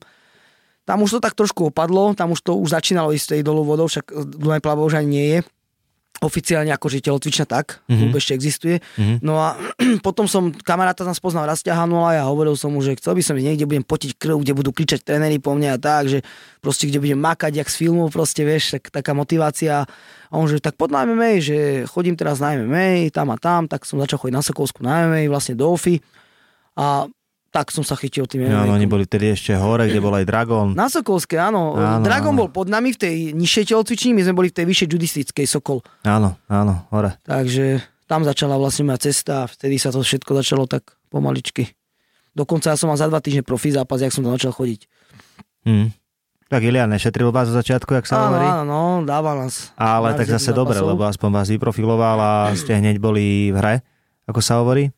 [0.84, 3.88] tam už to tak trošku opadlo, tam už to už začínalo ísť tej dolu vodou,
[3.88, 5.40] však Dunaj plavba už ani nie je
[6.24, 8.16] oficiálne ako telocvična tak, mm-hmm.
[8.16, 8.76] ešte existuje.
[8.80, 9.18] Mm-hmm.
[9.20, 9.60] No a
[10.08, 13.36] potom som kamaráta tam spoznal Rastia Hanula a hovoril som mu, že chcel by som
[13.36, 16.20] ísť niekde, budem potiť krv, kde budú kričať tréneri po mne a tak, že
[16.64, 19.84] proste kde budem makať jak z filmu, proste vieš, tak, taká motivácia.
[20.32, 23.68] A on že tak pod na MMA, že chodím teraz na MMA, tam a tam,
[23.68, 26.00] tak som začal chodiť na Sokolsku na MMA, vlastne do OFI.
[26.74, 27.06] A
[27.54, 28.66] tak som sa chytil tým No, MMA.
[28.66, 30.74] no, oni boli tedy ešte hore, kde bol aj Dragon.
[30.74, 31.78] Na Sokolské, áno.
[31.78, 32.40] Áno, Dragon áno.
[32.40, 35.86] bol pod nami v tej nižšej telocvični, my sme boli v tej vyššej judistickej Sokol.
[36.02, 37.14] Áno, áno, hore.
[37.22, 41.78] Takže tam začala vlastne moja cesta a vtedy sa to všetko začalo tak pomaličky.
[42.32, 44.82] Dokonca ja som mal za dva týždne profi zápas, jak som tam začal chodiť.
[45.64, 45.94] Hm.
[46.50, 48.46] Tak Ilian nešetril vás zo začiatku, jak sa Áno, hovorí.
[48.46, 49.70] áno, no, dával nás.
[49.74, 50.90] Ale tak zase dobre, zápasov.
[50.92, 53.76] lebo aspoň vás vyprofiloval a ste hneď boli v hre,
[54.26, 54.90] ako sa hovorí.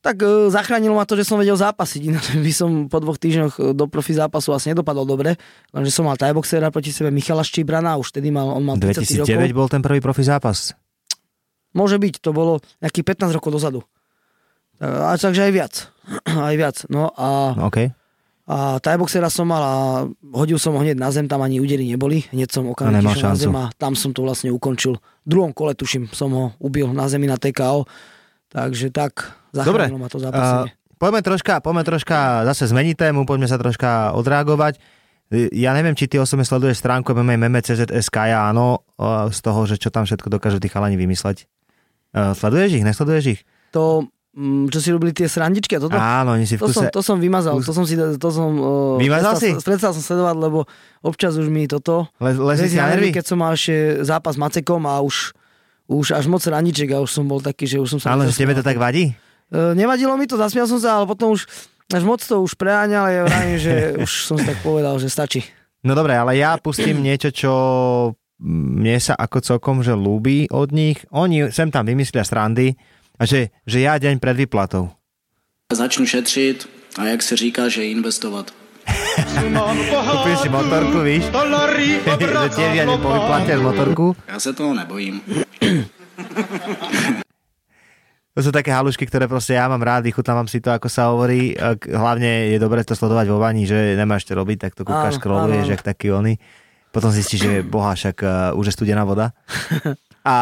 [0.00, 3.54] Tak e, zachránilo ma to, že som vedel zápasiť, ináč by som po dvoch týždňoch
[3.54, 5.36] e, do profi zápasu asi nedopadol dobre,
[5.70, 9.28] lenže som mal tajboxera proti sebe Michala Štíbrana, už vtedy mal, on mal 30 2009
[9.28, 9.52] rokov.
[9.54, 10.72] bol ten prvý profi zápas.
[11.70, 13.80] Môže byť, to bolo nejakých 15 rokov dozadu.
[14.80, 15.74] A, takže aj viac.
[16.50, 16.76] aj viac.
[16.88, 17.92] No a, No, OK.
[18.50, 19.74] a tajboxera som mal a
[20.34, 22.24] hodil som ho hneď na zem, tam ani údery neboli.
[22.32, 24.96] Hneď som okamžite na zem a tam som to vlastne ukončil.
[24.96, 27.84] V druhom kole, tuším, som ho ubil na zemi na TKO.
[28.50, 29.86] Takže tak, Dobre.
[29.86, 30.70] zachránilo ma to Uh, zápasenie.
[30.98, 34.82] poďme troška, poďme troška zase zmeniť tému, poďme sa troška odreagovať.
[35.54, 39.78] Ja neviem, či ty osobne sleduješ stránku MMA MMCZSK, ja áno, uh, z toho, že
[39.78, 41.46] čo tam všetko dokážu tí chalani vymysleť.
[42.10, 43.40] Uh, sleduješ ich, nesleduješ ich?
[43.70, 46.90] To, mm, čo si robili tie srandičky a toto, Áno, oni si v to, som,
[46.90, 46.90] kuse...
[46.90, 48.50] to som vymazal, to som si, to som...
[48.58, 49.54] Uh, Vymazal si?
[49.62, 50.66] Prestal som sledovať, lebo
[51.06, 52.10] občas už mi toto...
[52.18, 53.14] Le, si nervy?
[53.14, 55.30] keď som mal ešte zápas s Macekom a už,
[55.90, 58.14] už až moc raniček a už som bol taký, že už som sa...
[58.14, 59.10] Ale tebe to tak vadí?
[59.10, 61.50] E, nevadilo mi to, zasmial som sa, ale potom už
[61.90, 63.74] až moc to už preháňal, ja vravím, že
[64.06, 65.42] už som si tak povedal, že stačí.
[65.82, 67.52] No dobre, ale ja pustím niečo, čo
[68.40, 71.02] mne sa ako celkom že ľúbi od nich.
[71.10, 72.78] Oni sem tam vymyslia srandy
[73.18, 74.88] a že, že ja deň pred výplatou.
[75.74, 78.59] Začnu šetřit a jak se říká, že investovat.
[80.10, 81.24] Kúpim si motorku, víš?
[81.28, 82.84] že tiež ja
[83.56, 84.16] z motorku.
[84.28, 85.20] Já se toho nebojím.
[88.38, 91.52] To sú také halušky, ktoré proste ja mám rád, vychutnávam si to, ako sa hovorí.
[91.82, 95.66] Hlavne je dobre to sledovať vo vani, že nemáš čo robiť, tak to kúkaš, scrolluješ,
[95.66, 96.38] jak taký ony.
[96.94, 99.34] Potom zistíš, že boha, však uh, už je studená voda.
[100.22, 100.36] A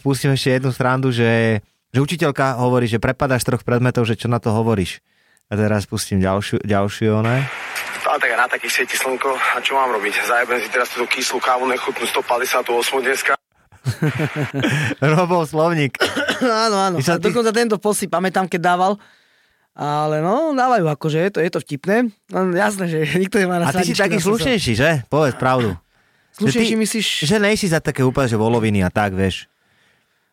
[0.00, 1.60] pustím ešte jednu strandu, že,
[1.92, 5.04] že učiteľka hovorí, že prepadáš troch predmetov, že čo na to hovoríš.
[5.52, 7.44] A teraz pustím ďalšiu, ďalšiu one.
[8.02, 9.28] A tak na takých svieti slnko.
[9.36, 10.24] A čo mám robiť?
[10.24, 12.64] Zajebem si teraz túto kyslú kávu, nechutnú 158
[12.98, 13.32] dneska.
[15.12, 16.00] Robov slovník.
[16.64, 16.96] áno, áno.
[16.96, 18.92] Ty sa- A ty- dokonca tento post si pamätám, keď dával.
[19.72, 21.96] Ale no, dávajú akože, je to, je to vtipné.
[22.28, 24.90] No, jasné, že nikto nemá A na ty si taký slušnejší, že?
[25.06, 25.76] Povedz pravdu.
[26.40, 27.06] Slušnejší Že ty- myslíš?
[27.22, 29.52] Že nejsi za také úplne, že voloviny a tak, vieš.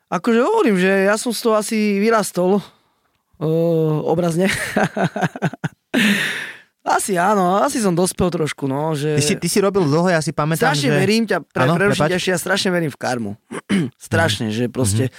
[0.07, 2.63] Akože hovorím, že ja som z toho asi vyrastol.
[3.39, 4.51] Uh, obrazne.
[6.83, 9.15] asi áno, asi som dospel trošku, no, že...
[9.15, 10.97] Ty si, ty si robil dlho, ja si pamätám, strašne že...
[10.97, 13.31] verím ťa, pre, Áno, prerušiť ja strašne verím v karmu.
[14.09, 15.15] strašne, že proste, Mhm.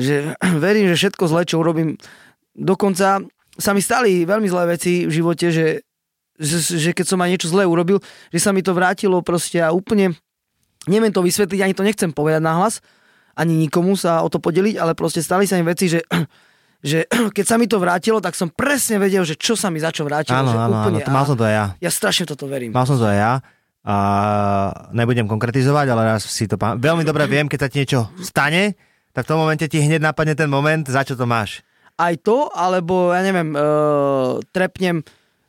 [0.00, 0.14] že
[0.64, 2.00] verím, že všetko zlé, čo urobím,
[2.56, 3.22] dokonca
[3.60, 5.84] sa mi stali veľmi zlé veci v živote, že,
[6.40, 8.00] že, že keď som aj niečo zlé urobil,
[8.32, 10.16] že sa mi to vrátilo proste a úplne,
[10.88, 12.80] neviem to vysvetliť, ani to nechcem povedať nahlas,
[13.36, 16.00] ani nikomu sa o to podeliť, ale proste stali sa mi veci, že
[16.82, 19.88] že keď sa mi to vrátilo, tak som presne vedel, že čo sa mi za
[19.88, 20.34] čo vrátilo.
[20.36, 21.66] Áno, že áno, áno, to mal som to aj ja.
[21.78, 22.70] Ja strašne toto verím.
[22.70, 23.32] Mal som to aj ja.
[23.82, 23.96] A
[24.90, 28.78] nebudem konkretizovať, ale raz si to pam- Veľmi dobre viem, keď sa ti niečo stane,
[29.10, 31.66] tak v tom momente ti hneď napadne ten moment, za čo to máš.
[31.98, 35.02] aj to, alebo ja neviem, uh, trepnem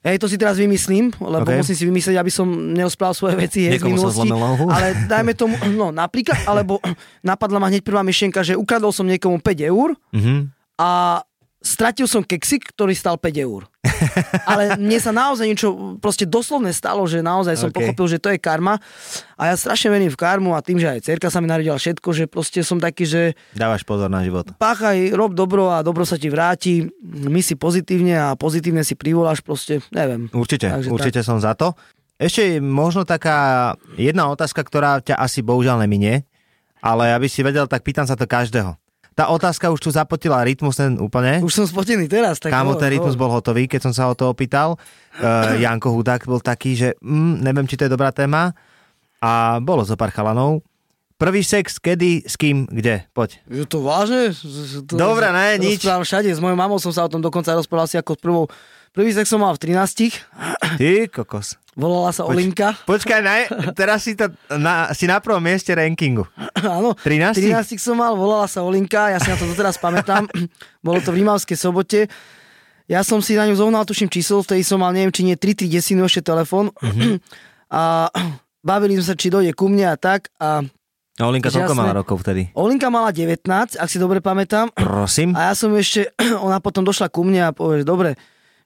[0.04, 1.48] Hej, to si teraz vymyslím, lebo OK.
[1.48, 1.60] okay.
[1.64, 2.44] musím si vymyslieť, aby som
[2.76, 4.28] nerozprával svoje veci hej, z minulosti.
[4.60, 6.84] Ale dajme tomu, no napríklad, alebo
[7.24, 10.53] napadla ma hneď prvá myšlienka, že ukradol som niekomu 5 eur Mhm.
[10.80, 11.22] A
[11.64, 13.64] stratil som keksik, ktorý stal 5 eur.
[14.52, 17.80] Ale mne sa naozaj niečo proste doslovne stalo, že naozaj som OK.
[17.80, 17.80] okay.
[17.80, 18.78] pochopil, že to je karma.
[19.40, 22.10] A ja strašne verím v karmu a tým, že aj cerka sa mi naredila všetko,
[22.12, 23.22] že proste som taký, že
[23.56, 24.52] Dávaš pozor na život.
[24.60, 29.40] páchaj, rob dobro a dobro sa ti vráti, my si pozitívne a pozitívne si privoláš
[29.40, 30.28] proste, neviem.
[30.36, 31.74] Určite, Takže určite som za to.
[32.20, 36.28] Ešte možno taká jedna otázka, ktorá ťa asi bohužiaľ neminie,
[36.84, 38.76] ale aby si vedel, tak pýtam sa to každého.
[39.14, 41.38] Tá otázka už tu zapotila rytmus ten úplne.
[41.46, 42.42] Už som spotený teraz.
[42.42, 44.82] Tak Kámo, ten rytmus bol hotový, keď som sa o to opýtal.
[45.22, 48.58] Uh, Janko Hudák bol taký, že mm, neviem, či to je dobrá téma.
[49.22, 50.66] A bolo zo pár chalanov.
[51.16, 53.06] Prvý sex, kedy, s kým, kde?
[53.16, 53.40] Poď.
[53.48, 54.36] Je to vážne?
[54.90, 55.86] To, Dobre, ne, nič.
[55.86, 56.28] Všade.
[56.28, 58.44] S mojou mamou som sa o tom dokonca rozprával si ako s prvou.
[58.92, 60.20] Prvý sex som mal v 13.
[60.82, 61.63] Ty kokos.
[61.74, 62.78] Volala sa Olinka.
[62.86, 66.24] Počkaj, ne, teraz si, to na, si na prvom mieste rankingu.
[66.62, 66.94] Áno.
[67.02, 67.34] 13?
[67.42, 70.30] 13 som mal, volala sa Olinka, ja si na to doteraz pamätám.
[70.86, 72.06] Bolo to v Rímavskej sobote.
[72.86, 75.66] Ja som si na ňu zohnal, tuším číslo, vtedy som mal, neviem, či nie 3
[75.66, 76.70] 3 desinu ešte telefón.
[76.82, 77.18] Mhm.
[77.74, 78.06] A
[78.62, 80.30] bavili sme sa, či dojde ku mne a tak.
[80.38, 80.62] A
[81.14, 81.78] No, Olinka jasné.
[81.78, 82.50] mala rokov vtedy?
[82.58, 83.46] Olinka mala 19,
[83.78, 84.74] ak si dobre pamätám.
[84.74, 85.38] Prosím.
[85.38, 86.10] A ja som ešte,
[86.46, 88.18] ona potom došla ku mne a povie, dobre,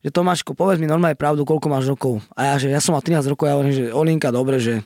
[0.08, 2.24] že Tomáško, povedz mi normálne pravdu, koľko máš rokov.
[2.32, 4.80] A ja, že ja som mal 13 rokov, ja hovorím, že Olinka, dobre, že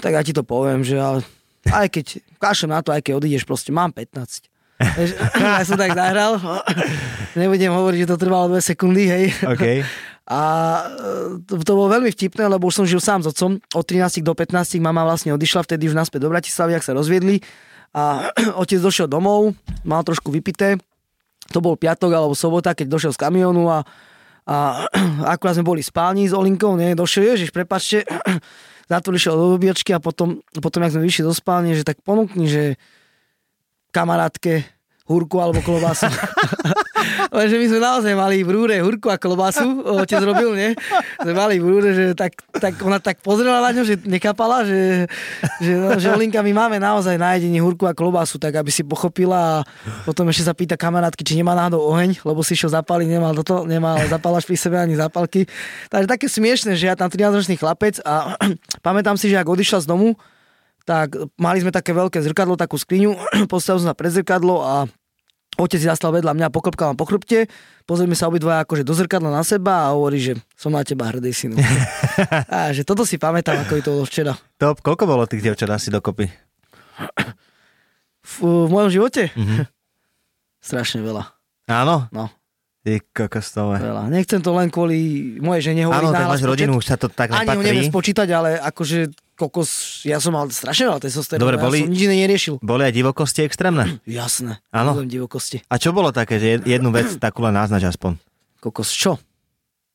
[0.00, 1.20] tak ja ti to poviem, že ale
[1.68, 2.06] aj keď,
[2.40, 4.48] kašem na to, aj keď odídeš, proste mám 15.
[4.76, 5.10] Vieš,
[5.60, 6.40] ja som tak zahral,
[7.36, 9.24] nebudem hovoriť, že to trvalo 2 sekundy, hej.
[9.44, 9.64] OK.
[10.26, 10.42] A
[10.82, 13.62] e, to, to bolo veľmi vtipné, lebo už som žil sám s otcom.
[13.62, 17.38] Od 13 do 15 mama vlastne odišla, vtedy už naspäť do Bratislavy, ak sa rozviedli.
[17.94, 19.54] A otec došiel domov,
[19.86, 20.82] mal trošku vypité.
[21.54, 23.86] To bol piatok alebo sobota, keď došiel z kamionu a,
[24.46, 24.86] a
[25.34, 28.06] akurát sme boli v spálni s Olinkou, nie, došiel, ježiš, prepačte,
[28.92, 32.46] zatvoril šiel do obývačky a potom, potom, jak sme vyšli do spálne, že tak ponúkni,
[32.46, 32.64] že
[33.90, 34.75] kamarátke
[35.06, 36.10] hurku alebo klobásu.
[37.36, 40.70] Lenže my sme naozaj mali v rúre hurku a klobásu, otec robil, nie?
[41.22, 45.06] Sme mali v rúre, že tak, tak ona tak pozrela na ňu, že nekapala, že,
[45.62, 49.62] že, že Olinka, my máme naozaj na jedení hurku a klobásu, tak aby si pochopila
[49.62, 49.64] a
[50.02, 53.68] potom ešte sa pýta kamarátky, či nemá náhodou oheň, lebo si išiel zapáliť, nemal toto,
[53.68, 55.46] nemal zapálaš pri sebe ani zapalky.
[55.92, 58.34] Takže také smiešne, že ja tam 13-ročný chlapec a
[58.86, 60.18] pamätám si, že ak odišla z domu,
[60.86, 63.18] tak mali sme také veľké zrkadlo, takú skriňu,
[63.52, 64.86] postavil som sa pred zrkadlo a
[65.58, 67.50] otec si zastal vedľa mňa, poklopkal ma po chrbte,
[67.82, 71.34] pozrieme sa obidvaja akože do zrkadla na seba a hovorí, že som na teba hrdý
[71.34, 71.58] synu.
[72.54, 74.32] a že toto si pamätám, ako to bolo včera.
[74.62, 76.30] Top, koľko bolo tých dievčat asi dokopy?
[78.22, 79.34] V, v mojom živote?
[79.34, 79.66] Mhm.
[80.70, 81.34] Strašne veľa.
[81.66, 82.06] Áno?
[82.14, 82.30] No,
[82.86, 83.82] Ty kokos je.
[83.82, 84.06] veľa.
[84.14, 84.98] Nechcem to len kvôli
[85.42, 88.30] mojej žene hovoriť Áno, tak máš rodinu, už sa to tak Ani ho neviem spočítať,
[88.30, 91.44] ale akože kokos, ja som mal strašne veľa testosterónu.
[91.44, 92.54] Dobre, boli- Ja som nič neriešil.
[92.58, 94.00] Boli aj divokosti extrémne?
[94.02, 94.58] Jasné.
[94.72, 94.96] Áno.
[95.04, 95.60] Divokosti.
[95.68, 98.16] A čo bolo také, že jed- jednu vec takú len naznač aspoň?
[98.58, 99.20] Kokos čo?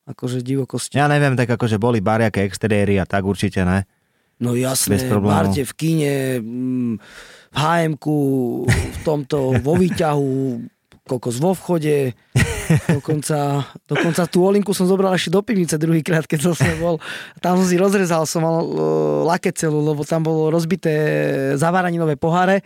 [0.06, 0.96] Akože divokosti.
[0.96, 3.86] Ja neviem, tak akože boli bariaké exteriéry a tak určite ne.
[4.42, 5.54] No jasné, Bez problémov.
[5.54, 6.94] Barte, v kine, mm,
[7.54, 7.94] v hm
[8.66, 10.30] v tomto, vo výťahu,
[11.06, 12.18] kokos vo vchode,
[12.88, 16.98] dokonca, dokonca tú Olinku som zobral ešte do pivnice druhýkrát, keď som bol.
[17.40, 18.76] Tam som si rozrezal, som mal uh,
[19.28, 20.94] lakecelu, lebo tam bolo rozbité
[21.60, 22.62] zavaraninové poháre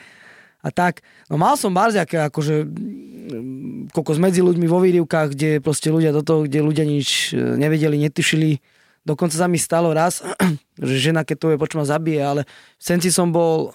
[0.65, 1.05] a tak.
[1.29, 6.25] No mal som barziaké, akože mm, kokos medzi ľuďmi vo výrivkách, kde proste ľudia do
[6.25, 8.57] toho, kde ľudia nič e, nevedeli, netušili.
[9.05, 10.25] Dokonca sa mi stalo raz,
[10.89, 12.41] že žena, keď to je, počo ma zabije, ale
[12.81, 13.69] v Senci som bol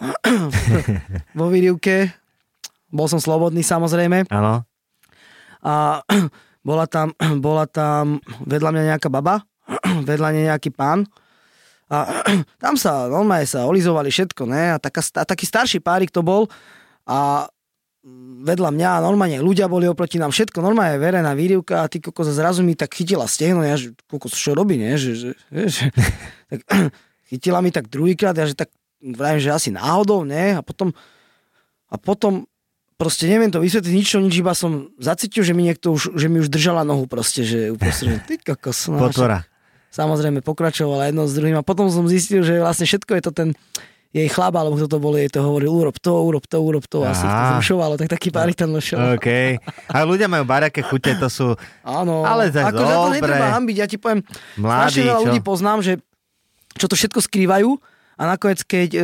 [1.38, 2.10] vo výrivke,
[2.90, 4.66] bol som slobodný samozrejme Áno.
[5.64, 6.04] A
[6.68, 7.12] bola tam,
[7.44, 9.44] bola tam vedľa mňa nejaká baba,
[10.08, 11.06] vedľa nej nejaký pán.
[11.90, 12.22] A
[12.62, 16.46] tam sa, normálne sa olizovali všetko, ne, a taká, a taký starší párik to bol.
[17.02, 17.50] A
[18.40, 22.64] vedľa mňa normálne ľudia boli oproti nám všetko, normálne verejná výrivka a ty kokos zrazu
[22.64, 25.84] mi tak chytila stehno, ja že kokos čo robí, ne, že, že, že
[26.50, 26.60] tak,
[27.28, 28.72] chytila mi tak druhýkrát, ja že tak
[29.04, 30.96] vravím, že asi náhodou, ne, a potom
[31.90, 32.46] a potom
[33.00, 36.44] proste neviem to vysvetliť nič, nič, iba som zacítil, že mi niekto už, že mi
[36.44, 38.92] už držala nohu proste, že uprostred, ty kokos.
[38.92, 39.48] No, Potvora.
[39.88, 43.48] samozrejme pokračovala jedno s druhým a potom som zistil, že vlastne všetko je to ten
[44.10, 47.06] jej chlap, alebo kto to bol, jej to hovoril, urob to, urob to, urob to,
[47.06, 48.98] asi to zrušovalo, tak taký párik tam došiel.
[49.14, 49.62] OK.
[49.86, 51.54] A ľudia majú bariaké chute, to sú...
[51.86, 54.26] Áno, Ale tak akože to netreba hambiť, ja ti poviem,
[54.58, 56.02] Mladí, veľa ľudí poznám, že
[56.74, 57.70] čo to všetko skrývajú
[58.18, 59.00] a nakoniec, keď e,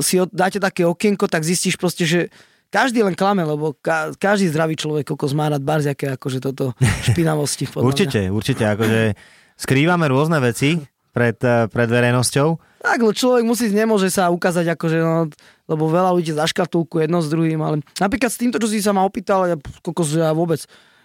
[0.00, 2.32] si dáte také okienko, tak zistíš proste, že
[2.76, 6.76] každý len klame, lebo ka, každý zdravý človek kokos má rád barziaké, akože toto
[7.08, 7.64] špinavosti.
[7.72, 9.16] Určite, určite, akože
[9.56, 10.84] skrývame rôzne veci
[11.16, 12.48] pred, eh, pred verejnosťou.
[12.84, 15.32] Tak, lebo človek musí, nemôže sa ukázať, akože, no,
[15.66, 19.02] lebo veľa ľudí zaškatulku jedno s druhým, ale napríklad s týmto, čo si sa ma
[19.02, 20.60] opýtal, ja, kokos, ja vôbec,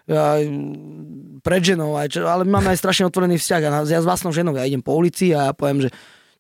[0.06, 3.62] mm, pred ženou, aj, čo, ale máme aj strašne otvorený vzťah.
[3.66, 5.90] A ja s vlastnou ženou, ja idem po ulici a ja poviem, že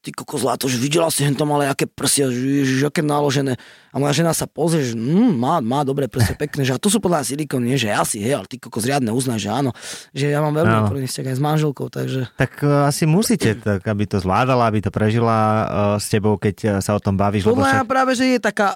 [0.01, 3.53] ty kokos zlato, že videla si hentom, ale aké prsia, že aké naložené.
[3.93, 6.89] A moja žena sa pozrie, že mm, má, má dobré prsia, pekné, že a to
[6.89, 9.71] sú podľa silikon, nie, že asi, hej, ale ty kokos riadne uznáš, že áno.
[10.17, 13.85] Že ja mám veľmi otvorený vzťah aj s manželkou, takže Tak uh, asi musíte, tak,
[13.85, 15.61] aby to zvládala, aby to prežila uh,
[16.01, 17.45] s tebou, keď uh, sa o tom bavíš.
[17.45, 17.85] Podľa však...
[17.85, 18.73] práve, že je taká,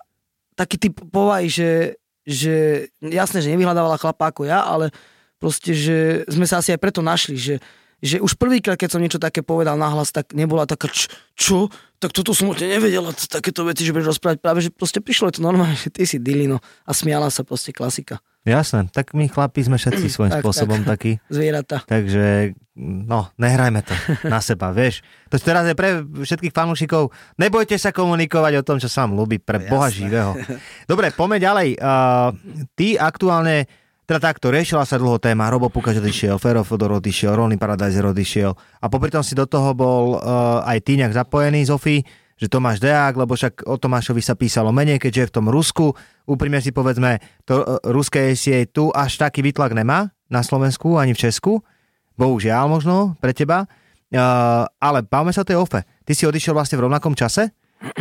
[0.53, 4.93] taký typ povahy, že, že jasné, že nevyhľadávala chlapa ako ja, ale
[5.41, 7.57] proste, že sme sa asi aj preto našli, že,
[8.03, 11.71] že už prvýkrát, keď som niečo také povedal nahlas, tak nebola taká, č, čo?
[11.97, 14.37] Tak toto som o nevedela, t- takéto veci, že budeš rozprávať.
[14.43, 17.71] Práve, že proste prišlo je to normálne, že ty si dilino a smiala sa proste
[17.71, 18.19] klasika.
[18.45, 21.01] Jasné, tak my chlapi sme všetci svojím Tak, spôsobom tak.
[21.01, 21.11] takí.
[21.33, 21.81] Zvieratá.
[21.87, 23.95] Takže, no, nehrajme to
[24.29, 25.01] na seba, vieš.
[25.33, 27.09] To teraz je pre všetkých fanúšikov.
[27.41, 30.37] Nebojte sa komunikovať o tom, čo sa vám ľúbi, pre Boha živého.
[30.91, 31.69] Dobre, poďme ďalej.
[31.81, 32.37] Uh,
[32.77, 33.65] ty aktuálne,
[34.05, 38.53] teda takto, riešila sa dlho téma, Robo Pukač odišiel, Fero Fodor odišiel, Ronny Paradiser odišiel
[38.53, 42.05] a popri tom si do toho bol uh, aj ty nejak zapojený, Zofii,
[42.37, 45.97] že Tomáš Deák, lebo však o Tomášovi sa písalo menej, keďže je v tom Rusku.
[46.29, 47.17] Úprimne si povedzme,
[47.49, 51.65] to uh, ruské SIA tu až taký výtlak nemá na Slovensku ani v Česku.
[52.13, 53.65] Bohužiaľ možno pre teba.
[54.13, 55.81] Uh, ale bavme sa o tej ofe.
[56.05, 57.51] Ty si odišiel vlastne v rovnakom čase?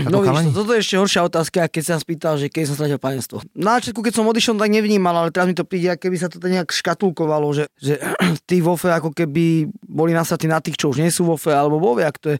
[0.09, 3.43] No vidíš, toto je ešte horšia otázka, keď sa spýtal, že keď som stratil panenstvo.
[3.53, 6.41] Na začiatku, keď som odišiel, tak nevnímal, ale teraz mi to príde, keby sa to
[6.41, 8.01] tak nejak škatulkovalo, že, že
[8.49, 12.07] tí vofe ako keby boli nasratí na tých, čo už nie sú vofe, alebo vovie,
[12.07, 12.39] ak to je.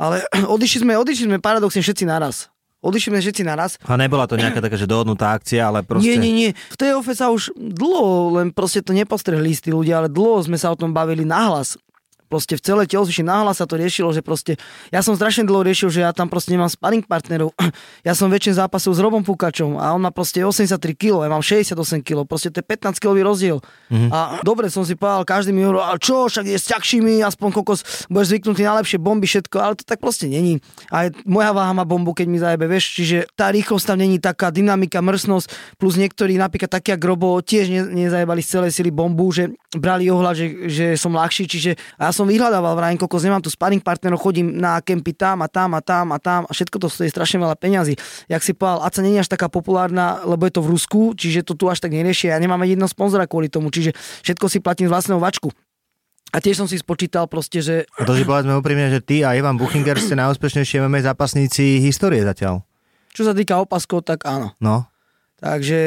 [0.00, 2.48] Ale odišli sme, odišli sme paradoxne všetci naraz.
[2.86, 3.70] Odišli sme všetci naraz.
[3.82, 6.06] A nebola to nejaká taká, že dohodnutá akcia, ale proste...
[6.06, 6.50] Nie, nie, nie.
[6.54, 10.54] V tej ofe sa už dlho, len proste to nepostrehli tí ľudia, ale dlho sme
[10.54, 11.74] sa o tom bavili nahlas.
[12.26, 14.58] Proste v celej telocvični nahlas sa to riešilo, že proste,
[14.90, 17.54] ja som strašne dlho riešil, že ja tam proste nemám sparring partnerov.
[18.06, 21.42] Ja som väčšine zápasil s Robom Pukačom a on má proste 83 kg, ja mám
[21.42, 23.58] 68 kg, proste to je 15 kg rozdiel.
[23.90, 24.10] Mm-hmm.
[24.14, 27.48] A dobre som si povedal, každý mi hovoril, ale čo, však je s ťažšími, aspoň
[27.50, 30.62] kokos, budeš zvyknutý na lepšie bomby, všetko, ale to tak proste není.
[30.94, 34.54] Aj moja váha má bombu, keď mi zajebe, vieš, čiže tá rýchlosť tam není taká
[34.54, 39.34] dynamika, mrsnosť, plus niektorí, napríklad taký jak Robo, tiež ne, nezajebali z celej sily bombu,
[39.34, 43.44] že brali ohľad, že, že som ľahší, čiže a ja som vyhľadával vrajím, kokos, nemám
[43.44, 46.80] tu sparring partnerov, chodím na kempy tam a tam a tam a tam a všetko
[46.80, 48.00] to stojí strašne veľa peňazí.
[48.32, 51.44] Jak si povedal, Aca nie je až taká populárna, lebo je to v Rusku, čiže
[51.44, 52.32] to tu až tak neriešia.
[52.32, 53.92] Ja nemám jedno sponzora kvôli tomu, čiže
[54.24, 55.52] všetko si platím z vlastného vačku.
[56.34, 59.36] A tiež som si spočítal proste, že A to si povedzme úprimne, že ty a
[59.36, 62.64] Ivan Buchinger ste najúspešnejší MMA zápasníci histórie zatiaľ.
[63.14, 64.52] čo sa týka opaskov, tak áno.
[64.58, 64.88] No.
[65.36, 65.80] Takže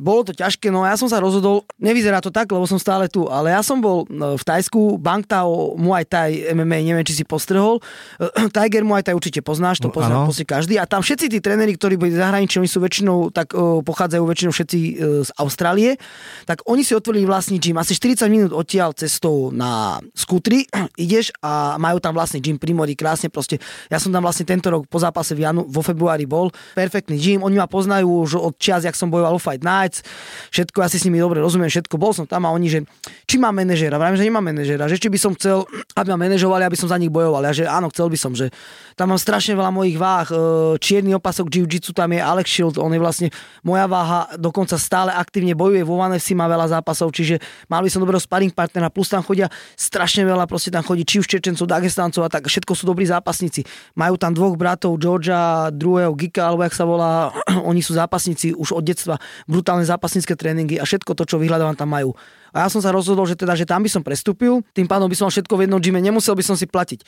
[0.00, 3.12] bolo to ťažké, no a ja som sa rozhodol, nevyzerá to tak, lebo som stále
[3.12, 7.24] tu, ale ja som bol no, v Tajsku, Bangtao Muay Thai MMA, neviem, či si
[7.28, 7.84] postrehol.
[8.56, 10.80] Tiger Muay Thai určite poznáš, to No, pozná proste každý.
[10.80, 14.52] A tam všetci tí tréneri, ktorí boli zahraničí, oni sú väčšinou, tak o, pochádzajú väčšinou
[14.56, 14.92] všetci e,
[15.28, 16.00] z Austrálie,
[16.48, 17.76] tak oni si otvorili vlastný gym.
[17.76, 20.64] Asi 40 minút odtiaľ cestou na skútri
[20.96, 23.60] ideš a majú tam vlastný gym pri mori, krásne proste.
[23.92, 26.48] Ja som tam vlastne tento rok po zápase v janu, vo februári bol.
[26.72, 30.06] Perfektný gym, oni ma poznajú už od čias, jak som bojoval o Fight Nights.
[30.54, 31.98] Všetko, ja si s nimi dobre rozumiem, všetko.
[31.98, 32.78] Bol som tam a oni, že
[33.26, 35.66] či mám manažéra, vravím, že nemám manažéra, že či by som chcel,
[35.98, 37.42] aby ma manažovali, aby som za nich bojoval.
[37.44, 38.54] Ja, že áno, chcel by som, že
[38.94, 40.28] tam mám strašne veľa mojich váh.
[40.30, 40.36] e,
[40.78, 43.28] Čierny opasok jiu-jitsu tam je Alex Shield, on je vlastne
[43.66, 48.00] moja váha, dokonca stále aktívne bojuje vo UFC, má veľa zápasov, čiže mal by som
[48.00, 52.22] dobrého sparring partnera, plus tam chodia strašne veľa, proste tam chodí či už Čečencov, Dagestancov
[52.24, 53.64] a tak, všetko sú dobrí zápasníci.
[53.96, 57.32] Majú tam dvoch bratov, Georgia, druhého Gika, alebo jak sa volá,
[57.70, 59.16] oni sú zápasníci už od detstva,
[59.48, 62.12] brutálne zápasnícke tréningy a všetko to, čo vyhľadávam, tam majú.
[62.56, 65.16] A ja som sa rozhodol, že teda, že tam by som prestúpil, tým pádom by
[65.16, 67.06] som mal všetko v jednom gyme, nemusel by som si platiť e,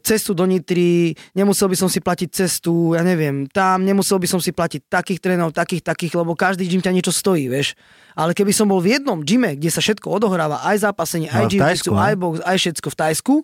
[0.00, 4.40] cestu do Nitry, nemusel by som si platiť cestu, ja neviem, tam, nemusel by som
[4.40, 7.76] si platiť takých trénerov, takých, takých, lebo každý gym ťa niečo stojí, vieš.
[8.16, 11.44] Ale keby som bol v jednom gyme, kde sa všetko odohráva, aj zápasenie, No, aj
[11.44, 12.00] v jiu Thajsku, no.
[12.00, 13.34] aj box, aj všetko v Tajsku,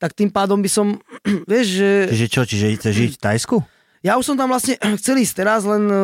[0.00, 0.96] tak tým pádom by som,
[1.50, 1.90] vieš, že...
[2.08, 3.56] Čiže čo, čiže chceš žiť v Tajsku?
[4.00, 5.96] Ja už som tam vlastne chcel ísť teraz, len e,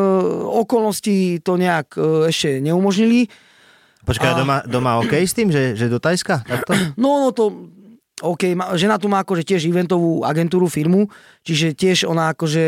[0.61, 3.29] okolnosti to nejak e, ešte neumožnili.
[4.07, 6.45] Počkaj, A- doma, doma OK s tým, že, že do Tajska?
[6.45, 6.73] Takto?
[7.01, 7.73] No, no to,
[8.25, 11.09] OK, žena tu má akože tiež eventovú agentúru, firmu,
[11.45, 12.65] čiže tiež ona akože,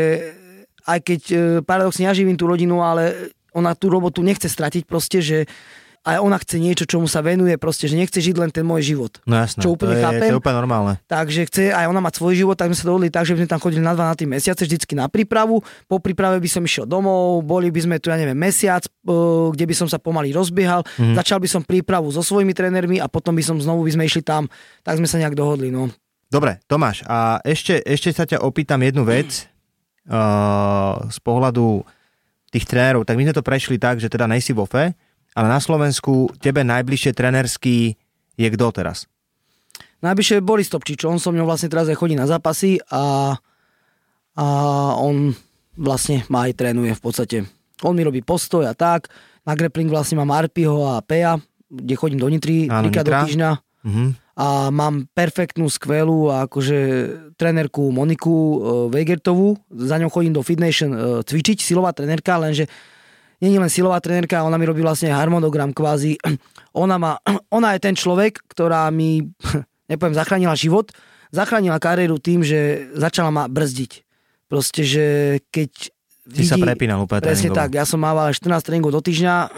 [0.85, 5.25] aj keď e, paradoxne ja živím tú rodinu, ale ona tú robotu nechce stratiť proste,
[5.25, 5.37] že
[6.09, 9.21] aj ona chce niečo, čomu sa venuje, proste, že nechce žiť len ten môj život.
[9.29, 10.29] No jasné, Čo úplne to, je, chápem.
[10.29, 10.93] to je úplne normálne.
[11.05, 13.49] Takže chce aj ona mať svoj život, tak sme sa dohodli tak, že by sme
[13.53, 15.61] tam chodili na dva na 3 mesiace, vždycky na prípravu.
[15.85, 19.11] Po príprave by som išiel domov, boli by sme tu, ja neviem, mesiac, eh,
[19.53, 20.81] kde by som sa pomaly rozbiehal.
[20.97, 21.13] Mm.
[21.13, 24.25] Začal by som prípravu so svojimi trénermi a potom by som znovu by sme išli
[24.25, 24.49] tam.
[24.81, 25.69] Tak sme sa nejak dohodli.
[25.69, 25.93] No.
[26.29, 29.49] Dobre, Tomáš, a ešte, ešte sa ťa opýtam jednu vec
[30.09, 31.81] uh, z pohľadu
[32.49, 33.05] tých trénerov.
[33.05, 34.93] Tak my sme to prešli tak, že teda nejsi vo FE,
[35.33, 37.95] ale na Slovensku tebe najbližšie trénerský
[38.39, 39.05] je kto teraz?
[39.99, 43.35] Najbližšie je Boris Topčič, on so mnou vlastne teraz aj chodí na zápasy a,
[44.39, 44.45] a
[44.95, 45.35] on
[45.75, 47.37] vlastne ma aj trénuje v podstate.
[47.83, 49.11] On mi robí postoj a tak.
[49.43, 53.51] Na grappling vlastne mám Arpiho a Peja, kde chodím do Nitry trikrát do týždňa.
[53.83, 54.05] Mhm.
[54.39, 56.79] A mám perfektnú, skvelú akože
[57.35, 58.57] trénerku Moniku e,
[58.87, 59.59] Vegertovú.
[59.67, 62.71] Za ňou chodím do Fit Nation e, cvičiť, silová trénerka, lenže
[63.39, 66.19] není len silová trénerka, ona mi robí vlastne harmonogram kvázi.
[66.69, 67.17] Ona, má,
[67.57, 69.25] ona je ten človek, ktorá mi,
[69.91, 70.93] nepoviem, zachránila život,
[71.33, 74.05] zachránila kariéru tým, že začala ma brzdiť.
[74.45, 75.05] Proste, že
[75.49, 75.93] keď
[76.29, 77.57] Ty sa prepínal úplne Presne tréningovo.
[77.57, 79.49] tak, ja som mával 14 tréningov do týždňa,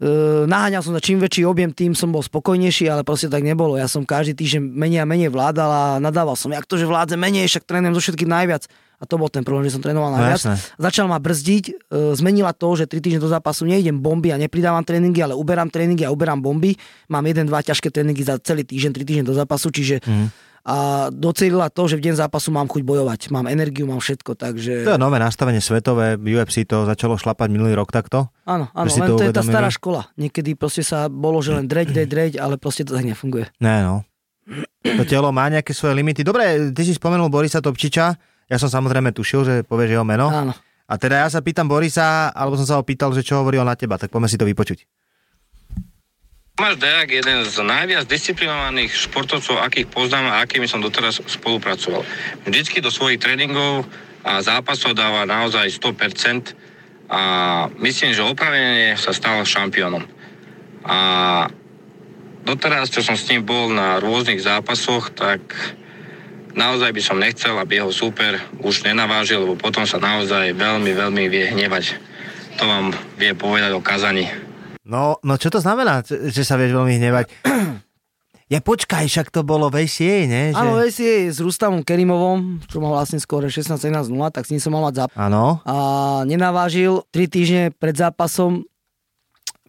[0.00, 0.08] E,
[0.48, 3.76] naháňal som za čím väčší objem, tým som bol spokojnejší, ale proste tak nebolo.
[3.76, 7.20] Ja som každý týždeň menej a menej vládal a nadával som, jak to, že vládze
[7.20, 8.64] menej, však trénujem zo všetkých najviac.
[9.00, 10.36] A to bol ten problém, že som trénoval No najviac.
[10.36, 10.54] jasné.
[10.76, 11.72] Začal ma brzdiť, e,
[12.12, 16.04] zmenila to, že 3 týždne do zápasu neidem bomby a nepridávam tréningy, ale uberám tréningy
[16.04, 16.76] a uberám bomby.
[17.08, 20.26] Mám 1-2 ťažké tréningy za celý týždeň, 3 týždne do zápasu, čiže Mhm.
[20.60, 20.76] a
[21.08, 23.32] docelila to, že v deň zápasu mám chuť bojovať.
[23.32, 24.84] Mám energiu, mám všetko, takže...
[24.84, 28.28] To je nové nastavenie svetové, UFC to začalo šlapať minulý rok takto.
[28.44, 30.12] Áno, áno, len to to, je tá stará škola.
[30.14, 33.48] Niekedy proste sa bolo, že len dreť, dreť, dreť, ale proste to tak nefunguje.
[33.56, 34.04] Ne, no.
[34.82, 36.20] To telo má nejaké svoje limity.
[36.20, 36.42] Dobre,
[36.72, 40.26] ty si spomenul Borisa Topčiča, ja som samozrejme tušil, že povieš jeho meno.
[40.26, 40.52] Áno.
[40.90, 43.78] A teda ja sa pýtam Borisa, alebo som sa ho pýtal, že čo hovoril na
[43.78, 44.82] teba, tak poďme si to vypočuť.
[46.58, 52.02] Tomáš Dejak je jeden z najviac disciplinovaných športovcov, akých poznám a akými som doteraz spolupracoval.
[52.44, 53.88] Vždycky do svojich tréningov
[54.26, 56.52] a zápasov dáva naozaj 100%
[57.08, 57.22] a
[57.80, 60.04] myslím, že opravene sa stal šampiónom.
[60.84, 60.98] A
[62.44, 65.40] doteraz, čo som s ním bol na rôznych zápasoch, tak
[66.54, 71.24] naozaj by som nechcel, aby jeho súper už nenavážil, lebo potom sa naozaj veľmi, veľmi
[71.30, 71.96] vie hnevať.
[72.58, 74.28] To vám vie povedať o kazaní.
[74.84, 77.26] No, no čo to znamená, že sa vieš veľmi hnevať?
[78.50, 80.50] Ja počkaj, však to bolo v ACA, ne?
[80.50, 80.58] Že...
[80.58, 84.74] Áno, si je s Rustavom Kerimovom, čo mal vlastne skôr 16-17-0, tak s ním som
[84.74, 85.14] mal mať zápas.
[85.14, 85.62] Áno.
[85.62, 85.74] A
[86.26, 88.66] nenavážil 3 týždne pred zápasom,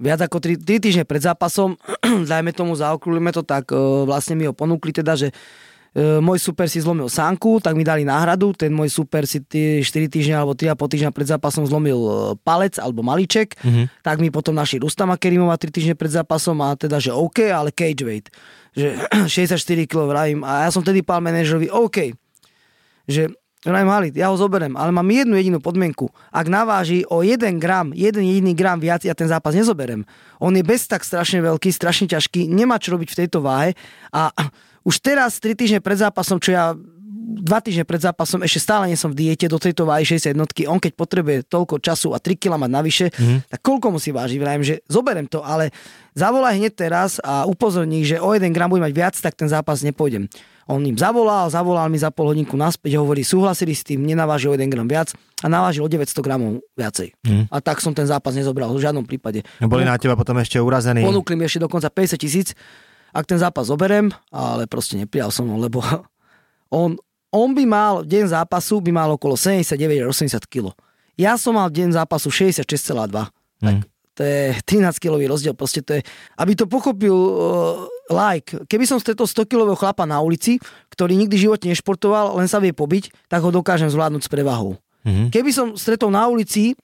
[0.01, 1.77] viac ako 3, 3 týždne pred zápasom,
[2.33, 3.77] dajme tomu, zaokrúlime to, tak e,
[4.09, 5.29] vlastne mi ho ponúkli teda, že
[5.93, 10.07] môj super si zlomil sánku, tak mi dali náhradu, ten môj super si tí 4
[10.07, 13.91] týždne alebo 3 a po týždňa pred zápasom zlomil e, palec alebo malíček, Mhm.
[13.99, 17.75] tak mi potom našli Rustama Kerimova 3 týždne pred zápasom a teda, že OK, ale
[17.75, 18.31] cage weight,
[18.71, 18.95] že
[19.27, 22.15] 64 kg vravím a ja som tedy pál manažerovi OK,
[23.11, 23.27] že
[23.61, 26.09] Vrajím Halit, ja ho zoberiem, ale mám jednu jedinú podmienku.
[26.33, 30.01] Ak naváži o 1 gram, jeden jediný gram viac, ja ten zápas nezoberiem.
[30.41, 33.77] On je bez tak strašne veľký, strašne ťažký, nemá čo robiť v tejto váhe
[34.09, 34.33] a
[34.81, 36.73] už teraz 3 týždne pred zápasom, čo ja
[37.41, 40.67] dva týždne pred zápasom ešte stále nie som v diete do tejto váhy 60 jednotky,
[40.67, 43.47] on keď potrebuje toľko času a 3 kg mať navyše, mm.
[43.47, 44.37] tak koľko musí vážiť?
[44.41, 45.71] Vrajím, že zoberiem to, ale
[46.13, 49.81] zavolaj hneď teraz a upozorní, že o 1 gram bude mať viac, tak ten zápas
[49.81, 50.27] nepôjdem.
[50.69, 54.55] On im zavolal, zavolal mi za pol hodinku naspäť, hovorí, súhlasili s tým, nenavážil o
[54.55, 55.11] 1 gram viac
[55.41, 57.11] a navážil o 900 gramov viacej.
[57.27, 57.51] Mm.
[57.51, 59.43] A tak som ten zápas nezobral v žiadnom prípade.
[59.59, 61.03] Boli na teba potom ešte urazení.
[61.03, 62.53] Ponúkli mi ešte dokonca 50 tisíc,
[63.11, 65.83] ak ten zápas zoberiem, ale proste neprijal som ho, lebo
[66.81, 66.95] on,
[67.31, 70.71] on by mal v deň zápasu by mal okolo 79 až 80 kg.
[71.19, 72.65] Ja som mal v deň zápasu 66,2.
[73.61, 75.55] Tak to je 13 kilový rozdiel.
[75.55, 76.01] Proste to je,
[76.37, 80.59] aby to pochopil uh, like, keby som stretol 100 kilového chlapa na ulici,
[80.91, 84.75] ktorý nikdy v živote nešportoval, len sa vie pobiť, tak ho dokážem zvládnuť s prevahou.
[85.07, 85.33] Mhm.
[85.33, 86.77] Keby som stretol na ulici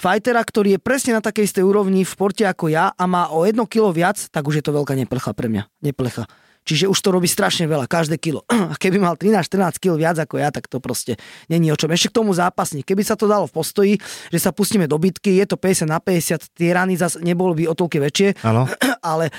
[0.00, 3.44] fightera, ktorý je presne na takej istej úrovni v športe ako ja a má o
[3.44, 5.68] jedno kilo viac, tak už je to veľká neplecha pre mňa.
[5.84, 6.24] Neplecha.
[6.60, 8.44] Čiže už to robí strašne veľa, každé kilo.
[8.72, 11.16] A keby mal 13-14 kg viac ako ja, tak to proste
[11.48, 11.88] není o čom.
[11.88, 12.84] Ešte k tomu zápasník.
[12.84, 13.92] Keby sa to dalo v postoji,
[14.28, 17.64] že sa pustíme do bitky, je to 50 na 50, tie rany zase nebolo by
[17.64, 18.68] o toľké väčšie, Áno.
[19.10, 19.32] ale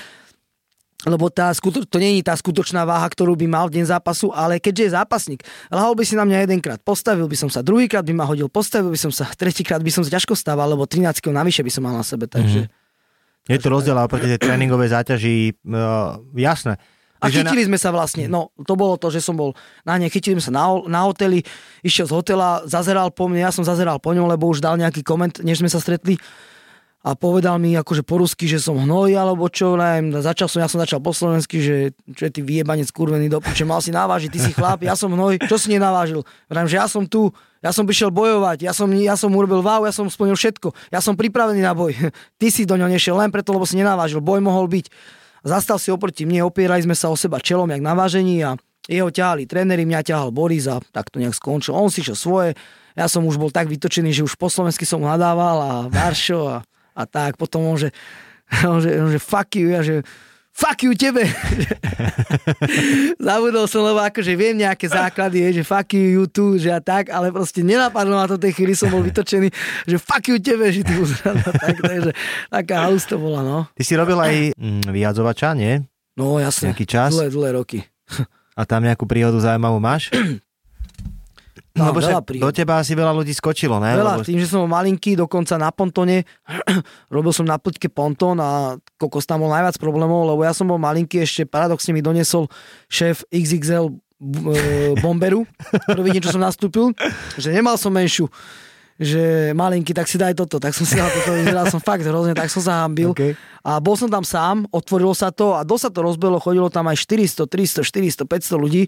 [1.06, 4.30] lebo tá, skuto- to nie je tá skutočná váha, ktorú by mal v deň zápasu,
[4.30, 8.06] ale keďže je zápasník, lahol by si na mňa jedenkrát, postavil by som sa, druhýkrát
[8.06, 11.18] by ma hodil, postavil by som sa, tretíkrát by som sa ťažko stával, lebo 13
[11.18, 12.70] kg navyše by som mal na sebe, takže...
[13.50, 16.78] Je to rozdiel oproti tej tréningovej záťaži, uh, jasné.
[17.22, 19.54] A chytili sme sa vlastne, no to bolo to, že som bol
[19.86, 21.46] na ne, chytili sme sa na, na hoteli,
[21.86, 25.06] išiel z hotela, zazeral po mne, ja som zazeral po ňom, lebo už dal nejaký
[25.06, 26.18] koment, než sme sa stretli.
[27.02, 30.70] A povedal mi akože po rusky, že som hnoj alebo čo, neviem, začal som, ja
[30.70, 31.74] som začal po slovensky, že
[32.14, 35.10] čo je ty vyjebanec kurvený do piče, mal si navážiť, ty si chlap, ja som
[35.10, 36.22] hnoj, čo si nenavážil?
[36.46, 39.82] Vrám, že ja som tu, ja som prišiel bojovať, ja som, ja som urobil wow,
[39.82, 41.90] ja som splnil všetko, ja som pripravený na boj.
[42.38, 44.86] Ty si do ňo nešiel len preto, lebo si nenavážil, boj mohol byť.
[45.42, 48.54] Zastal si oproti mne, opierali sme sa o seba čelom, jak na vážení a
[48.86, 51.74] jeho ťahali tréneri, mňa ťahal Boris a tak to nejak skončil.
[51.74, 52.50] On si šiel svoje,
[52.94, 56.56] ja som už bol tak vytočený, že už po slovensky som nadával a Varšo a
[56.92, 57.40] a tak.
[57.40, 57.90] Potom on, že,
[58.68, 60.04] on, že, on, že fuck you, ja že
[60.52, 61.24] fuck you tebe.
[63.26, 66.80] Zabudol som, lebo akože viem nejaké základy, je, že fuck you, you too, že a
[66.84, 69.48] tak, ale proste nenapadlo ma to tej chvíli, som bol vytočený,
[69.88, 70.92] že fuck you tebe, že ty
[71.64, 72.12] tak, takže
[72.52, 73.58] taká halus to bola, no.
[73.72, 75.80] Ty si robil aj mm, vyjadzovača, nie?
[76.12, 77.16] No jasne, Nejaký čas?
[77.16, 77.78] dlhé, dlhé roky.
[78.52, 80.12] A tam nejakú príhodu zaujímavú máš?
[81.72, 83.96] Mám Lebo veľa do teba asi veľa ľudí skočilo, ne?
[83.96, 84.28] Veľa, Lebo...
[84.28, 86.28] tým, že som bol malinký, dokonca na pontone,
[87.14, 90.76] robil som na plťke pontón a kokos tam bol najviac problémov, lebo ja som bol
[90.76, 92.52] malinký, ešte paradoxne mi donesol
[92.92, 93.92] šéf XXL e,
[95.00, 95.48] bomberu,
[95.88, 96.92] prvý deň, čo som nastúpil,
[97.40, 98.28] že nemal som menšiu
[99.00, 102.36] že malinký, tak si daj toto, tak som si dal toto, vyzeral som fakt hrozne,
[102.36, 103.10] tak som sa hambil.
[103.16, 103.34] Okay.
[103.64, 106.86] A bol som tam sám, otvorilo sa to a dosť sa to rozbelo, chodilo tam
[106.86, 108.86] aj 400, 300, 400, 500 ľudí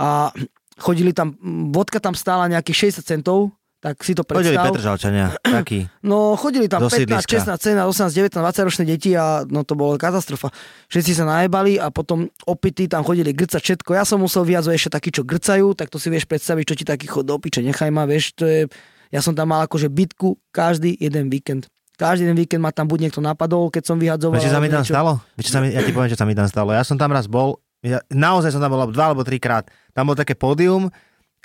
[0.00, 0.32] a
[0.80, 1.36] chodili tam,
[1.70, 4.76] vodka tam stála nejakých 60 centov, tak si to Chodili predstav.
[4.76, 5.26] Petržalčania,
[5.64, 5.88] taký.
[6.04, 7.40] No chodili tam Do 15, sídliska.
[7.56, 10.52] 16, 17, 18, 19, 20 ročné deti a no to bola katastrofa.
[10.92, 13.96] Všetci sa najebali a potom opity tam chodili grcať všetko.
[13.96, 16.84] Ja som musel vyjazovať ešte takí, čo grcajú, tak to si vieš predstaviť, čo ti
[16.84, 18.68] taký chod do piče, nechaj ma, vieš, to je,
[19.08, 21.72] ja som tam mal akože bitku každý jeden víkend.
[21.96, 24.36] Každý jeden víkend ma tam buď niekto napadol, keď som vyhadzoval.
[24.36, 24.92] Vieš, čo sa mi tam niečo.
[24.92, 25.12] stalo?
[25.40, 26.72] Vieš, sa mi, ja ti poviem, čo sa mi tam stalo.
[26.76, 29.68] Ja som tam raz bol, ja, naozaj som tam bol dva alebo trikrát.
[29.96, 30.92] Tam bol také pódium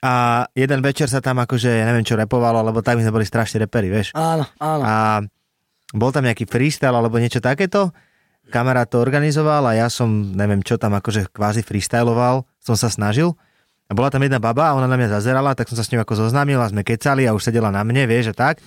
[0.03, 3.25] a jeden večer sa tam akože, ja neviem čo repovalo, lebo tak my sme boli
[3.27, 4.11] strašne reperi, vieš.
[4.13, 4.83] Áno, áno.
[4.83, 4.95] A
[5.95, 7.95] bol tam nejaký freestyle alebo niečo takéto.
[8.51, 13.33] Kamarát to organizoval a ja som, neviem čo tam akože kvázi freestyloval, som sa snažil.
[13.85, 16.01] A bola tam jedna baba a ona na mňa zazerala, tak som sa s ňou
[16.01, 18.61] ako zoznámil a sme kecali a už sedela na mne, vieš, a tak.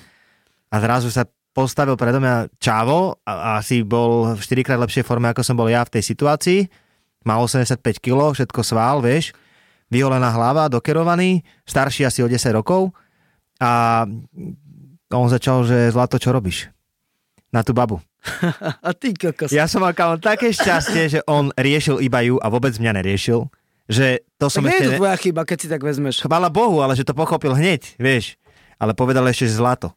[0.70, 5.26] A zrazu sa postavil predo mňa Čavo a, asi bol v 4 krát lepšej forme,
[5.30, 6.60] ako som bol ja v tej situácii.
[7.26, 9.34] Mal 85 kg, všetko svál, vieš.
[9.88, 12.92] Vyholená hlava, dokerovaný, starší asi o 10 rokov.
[13.58, 14.04] A
[15.08, 16.68] on začal, že Zlato, čo robíš?
[17.48, 17.98] Na tú babu.
[18.86, 19.48] A ty kokos.
[19.48, 23.48] Ja som mal kámo také šťastie, že on riešil iba ju a vôbec mňa neriešil.
[23.88, 24.98] Že to som tak nie je to ešte...
[25.00, 26.20] tvoja chyba, keď si tak vezmeš.
[26.20, 28.36] Chvála Bohu, ale že to pochopil hneď, vieš.
[28.76, 29.96] Ale povedal ešte, že zlato.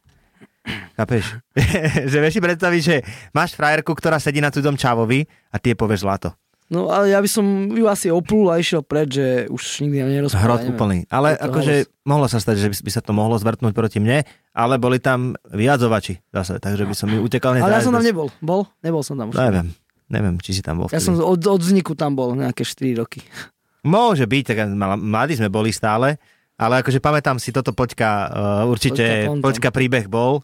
[0.96, 1.36] Chápeš?
[2.10, 2.96] že vieš si predstaviť, že
[3.36, 6.32] máš frajerku, ktorá sedí na cudzom čavovi a ty jej povieš zlato.
[6.72, 10.56] No ale ja by som ju asi oplul a išiel preč, že už nikdy nerozpráva.
[10.56, 11.04] Hrot úplný.
[11.12, 14.24] Ale akože mohlo sa stať, že by, by sa to mohlo zvrtnúť proti mne,
[14.56, 18.00] ale boli tam vyjadzovači zase, takže by som mi utekal hneď Ale ja som tam
[18.00, 18.32] nebol.
[18.40, 18.64] Bol?
[18.80, 19.36] Nebol som tam už.
[19.36, 19.68] Neviem,
[20.08, 20.88] neviem, či si tam bol.
[20.88, 21.12] Ja vtedy.
[21.12, 23.20] som od, od vzniku tam bol nejaké 4 roky.
[23.84, 24.56] Môže byť, tak
[24.96, 26.16] mladí sme boli stále,
[26.56, 30.40] ale akože pamätám si, toto poďka uh, určite, Poďka poďka príbeh bol,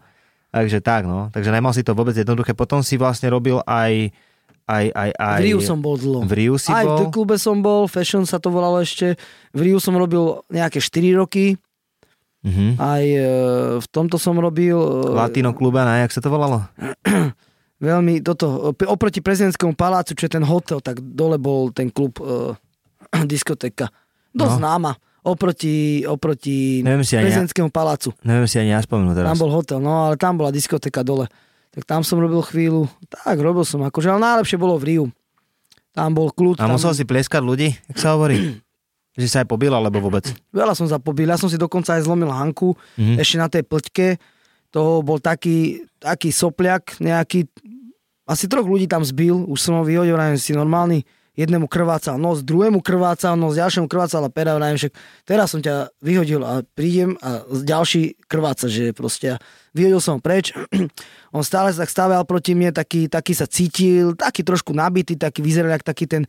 [0.52, 1.32] takže tak, no.
[1.32, 2.52] Takže nemal si to vôbec jednoduché.
[2.52, 4.12] Potom si vlastne robil aj,
[4.68, 5.40] aj, aj, aj...
[5.40, 6.20] V Riu som bol dlho.
[6.28, 6.98] V Riu si Aj v bol?
[7.00, 9.16] The Klube som bol, Fashion sa to volalo ešte.
[9.56, 11.56] V Riu som robil nejaké 4 roky.
[12.44, 12.76] Mhm.
[12.78, 13.24] Aj e,
[13.80, 14.76] v tomto som robil...
[14.76, 16.68] e, Latino klube, ne, jak sa to volalo?
[17.78, 22.54] Veľmi toto, oproti prezidentskému palácu, čo je ten hotel, tak dole bol ten klub e,
[23.32, 23.88] diskotéka.
[24.36, 24.60] Dosť No.
[24.60, 24.92] známa.
[25.28, 28.14] Oproti, oproti Neviem si prezidentskému palácu.
[28.22, 29.28] Neviem si ani ja spomenúť teraz.
[29.34, 31.26] Tam bol hotel, no ale tam bola diskotéka dole.
[31.70, 32.88] Tak tam som robil chvíľu.
[33.06, 35.04] Tak, robil som akože, ale najlepšie bolo v Riu.
[35.92, 36.58] Tam bol kľud.
[36.58, 36.74] A tam...
[36.74, 38.58] musel si plieskať ľudí, jak sa hovorí?
[39.18, 40.30] že sa aj pobil, alebo vôbec?
[40.54, 41.26] Veľa som zapobil.
[41.26, 43.14] Ja som si dokonca aj zlomil hanku Mhm.
[43.18, 44.08] ešte na tej plťke.
[44.70, 47.48] To bol taký, taký sopliak, nejaký,
[48.28, 51.08] asi troch ľudí tam zbil, už som ho vyhodil, si normálny,
[51.38, 56.42] jednému krvácal nos, druhému krvácal nos, ďalšiemu krvácala pera, vrajím však teraz som ťa vyhodil
[56.42, 59.38] a prídem a ďalší krváca, že proste
[59.70, 60.50] vyhodil som preč.
[61.36, 65.38] On stále sa tak stával proti mne, taký, taký sa cítil, taký trošku nabitý, taký
[65.38, 66.26] vyzeral jak taký ten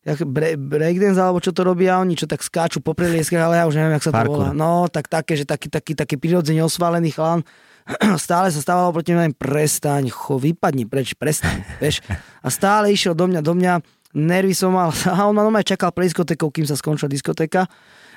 [0.00, 3.68] jak bre, breakdance, alebo čo to robia oni, čo tak skáču po prelieskach, ale ja
[3.68, 4.48] už neviem, jak sa to Parkour.
[4.48, 4.56] volá.
[4.56, 7.44] No, tak také, že taký, taký, taký prirodzene osvalený chlán,
[8.16, 12.00] stále sa stával proti mňa, prestaň, cho, vypadni preč, prestaň, vieš.
[12.40, 13.72] A stále išiel do mňa, do mňa,
[14.14, 17.66] nervy som mal, a on ma normálne čakal pre diskotékou, kým sa skončila diskotéka.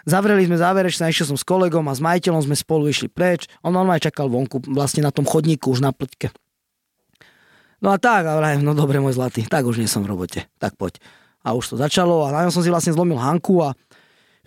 [0.04, 3.48] Zavreli sme záverečné, išiel som s kolegom a s majiteľom sme spolu išli preč.
[3.64, 6.34] On normálne čakal vonku, vlastne na tom chodníku, už na plťke.
[7.84, 10.48] No a tak, a vrajem, no dobre, môj zlatý, tak už nie som v robote,
[10.60, 11.00] tak poď.
[11.44, 13.76] A už to začalo a na ňom som si vlastne zlomil Hanku a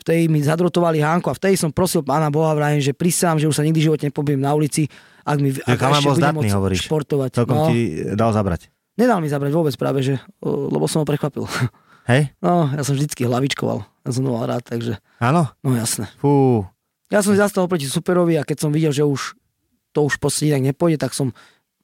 [0.00, 3.56] vtedy mi zadrotovali hánku a vtedy som prosil pána Boha vrajím, že prisám, že už
[3.56, 4.88] sa nikdy v živote nepobím na ulici,
[5.24, 6.80] ak mi ak ešte budem môcť hovoríš.
[6.88, 7.30] športovať.
[7.36, 7.78] Celkom no, ti
[8.16, 8.72] dal zabrať.
[8.96, 11.44] Nedal mi zabrať vôbec práve, že, lebo som ho prekvapil.
[12.10, 12.32] Hej?
[12.38, 13.82] No, ja som vždycky hlavičkoval.
[13.82, 15.50] Ja som mal rád, takže, Áno?
[15.58, 16.06] no jasné.
[16.16, 16.62] Fú.
[17.06, 19.34] Ja som zastal proti superovi a keď som videl, že už
[19.90, 21.34] to už proste inak nepôjde, tak som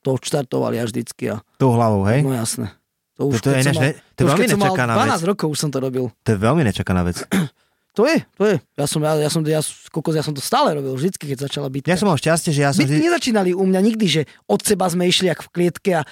[0.01, 1.31] to odštartoval ja vždycky.
[1.31, 2.23] A, Tou hlavou, hej?
[2.23, 2.71] no jasné.
[3.15, 4.57] To To- už, to je keď som ináč mal, ne- to je už veľmi mal
[4.65, 5.23] nečakaná 12 vec.
[5.27, 6.05] rokov už som to robil.
[6.17, 7.19] To je veľmi nečakaná vec.
[7.93, 8.57] To je, to je.
[8.73, 9.61] Ja som, ja, ja som, ja,
[9.93, 11.85] kokos, ja som to stále robil, vždycky, keď začala byť.
[11.85, 12.81] Ja som mal šťastie, že ja som...
[12.81, 16.03] Bitky vždy- nezačínali u mňa nikdy, že od seba sme išli jak v klietke a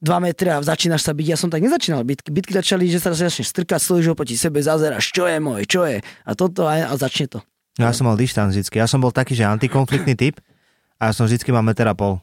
[0.00, 1.26] 2 metre a začínaš sa byť.
[1.28, 2.32] Ja som tak nezačínal bitky.
[2.32, 6.00] Bitky začali, že sa začneš strkať, stojíš oproti sebe, zazeráš, čo je môj, čo je.
[6.00, 7.38] A toto a, a začne to.
[7.76, 8.80] Ja som mal dištanc vždycky.
[8.80, 10.40] Ja som bol taký, že antikonfliktný typ
[10.96, 12.20] a ja som vždycky mal meter a pol.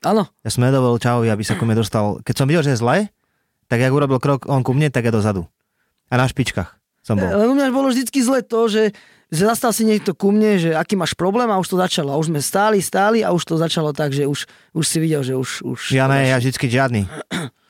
[0.00, 2.18] Áno, Ja som nedovolil čavovi, aby sa ku mne dostal.
[2.24, 2.96] Keď som videl, že je zle,
[3.68, 5.44] tak jak urobil krok on ku mne, tak ja dozadu.
[6.10, 6.72] A na špičkách
[7.04, 7.28] som bol.
[7.28, 8.96] len u mňa bolo vždycky zle to, že,
[9.30, 12.10] že zastal si niekto ku mne, že aký máš problém a už to začalo.
[12.10, 15.22] A už sme stáli, stáli a už to začalo tak, že už, už si videl,
[15.22, 15.62] že už...
[15.62, 17.06] už Ja ne, ja vždycky žiadny.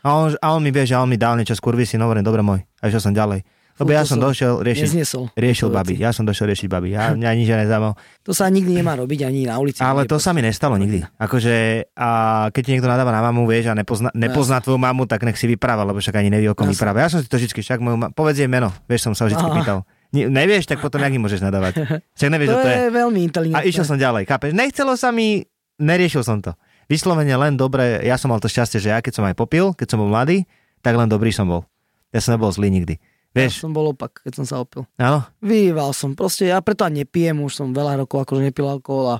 [0.01, 2.25] A on, a on mi vie, že on mi dal niečo z kurvy, si hovorím,
[2.25, 2.65] dobre môj.
[2.81, 3.45] A išiel som ďalej.
[3.81, 5.97] Lebo ja som došiel riešiť, nezniesol riešil baby.
[5.97, 6.93] Ja som došiel riešiť baby.
[6.93, 7.97] Ja, mňa nič nezaujímal.
[8.29, 9.81] To sa nikdy nemá robiť ani na ulici.
[9.81, 11.01] Ale to sa mi nestalo nikdy.
[11.17, 12.09] Akože, a
[12.53, 15.49] keď ti niekto nadáva na mamu, vieš, a nepozná, nepozná tvoju mamu, tak nech si
[15.49, 17.01] vypráva, lebo však ani nevie, o kom vypráva.
[17.01, 19.89] Ja som si to vždy, však moju povedz jej meno, vieš, som sa vždy pýtal.
[20.11, 22.03] Ne, nevieš, tak potom jak im môžeš nadávať.
[22.19, 22.77] Však nevieš, to to je.
[22.77, 23.67] je veľmi A inteligentné.
[23.67, 24.51] išiel som ďalej, chápeš?
[24.51, 25.47] Nechcelo sa mi,
[25.79, 26.51] neriešil som to.
[26.91, 29.87] Vyslovene len dobre, ja som mal to šťastie, že ja keď som aj popil, keď
[29.87, 30.43] som bol mladý,
[30.83, 31.63] tak len dobrý som bol.
[32.11, 32.99] Ja som nebol zlý nikdy.
[33.31, 34.83] Ja Vieš, som bol opak, keď som sa opil.
[34.99, 35.23] áno?
[35.39, 39.17] Vyval som, proste ja preto ani nepijem, už som veľa rokov akože nepil alkohol a...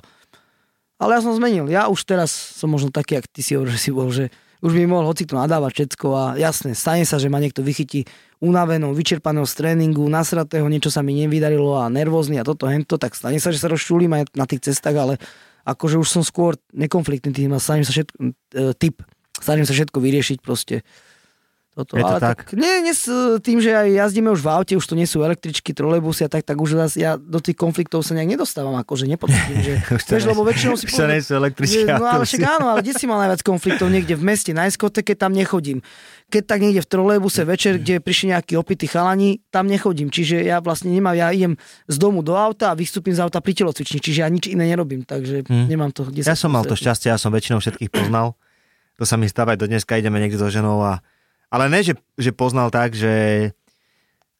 [0.99, 3.79] Ale ja som zmenil, ja už teraz som možno taký, jak ty si hovoril, že
[3.79, 4.27] si bol, že
[4.61, 8.05] už by mohol hoci to nadávať všetko a jasné, stane sa, že ma niekto vychytí
[8.41, 13.13] unavenou, vyčerpaného z tréningu, nasratého, niečo sa mi nevydarilo a nervózny a toto, hento, tak
[13.13, 15.13] stane sa, že sa rozčulím aj na tých cestách, ale
[15.65, 18.31] akože už som skôr nekonfliktný tým a snažím sa všetko, e,
[18.77, 19.05] typ,
[19.37, 20.81] snažím sa všetko vyriešiť proste.
[21.71, 22.51] Toto, Je to ale tak?
[22.51, 23.07] Nie, nie, s
[23.39, 26.43] tým, že aj jazdíme už v aute, už to nie sú električky, trolejbusy a tak,
[26.43, 30.43] tak už ja do tých konfliktov sa nejak nedostávam, akože nepocítim, že, Už vieš, lebo
[30.43, 33.23] väčšinou si už nie sú električky, že, no ale však áno, ale kde si mal
[33.23, 33.87] najviac konfliktov?
[33.87, 35.79] Niekde v meste, na diskoteke, tam nechodím.
[36.27, 40.11] Keď tak niekde v trolejbuse večer, kde prišli nejakí opití chalani, tam nechodím.
[40.11, 41.55] Čiže ja vlastne nemám, ja idem
[41.87, 45.07] z domu do auta a vystúpim z auta pri telocvični, čiže ja nič iné nerobím,
[45.07, 45.71] takže Hm.
[45.71, 46.03] nemám to.
[46.03, 48.35] Kde Ja som mal to šťastie, ja som väčšinou všetkých poznal.
[48.99, 50.99] To sa mi stáva aj do dneska, ideme niekde so ženou a...
[51.51, 53.47] Ale ne, že, že poznal tak, že...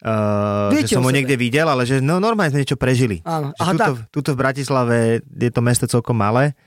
[0.02, 3.22] Uh, Viete že som ho niekde videl, ale že no, normálne sme niečo prežili.
[3.22, 3.94] Áno, aha, tuto, tak.
[4.10, 6.58] tuto v Bratislave je to mesto celkom malé.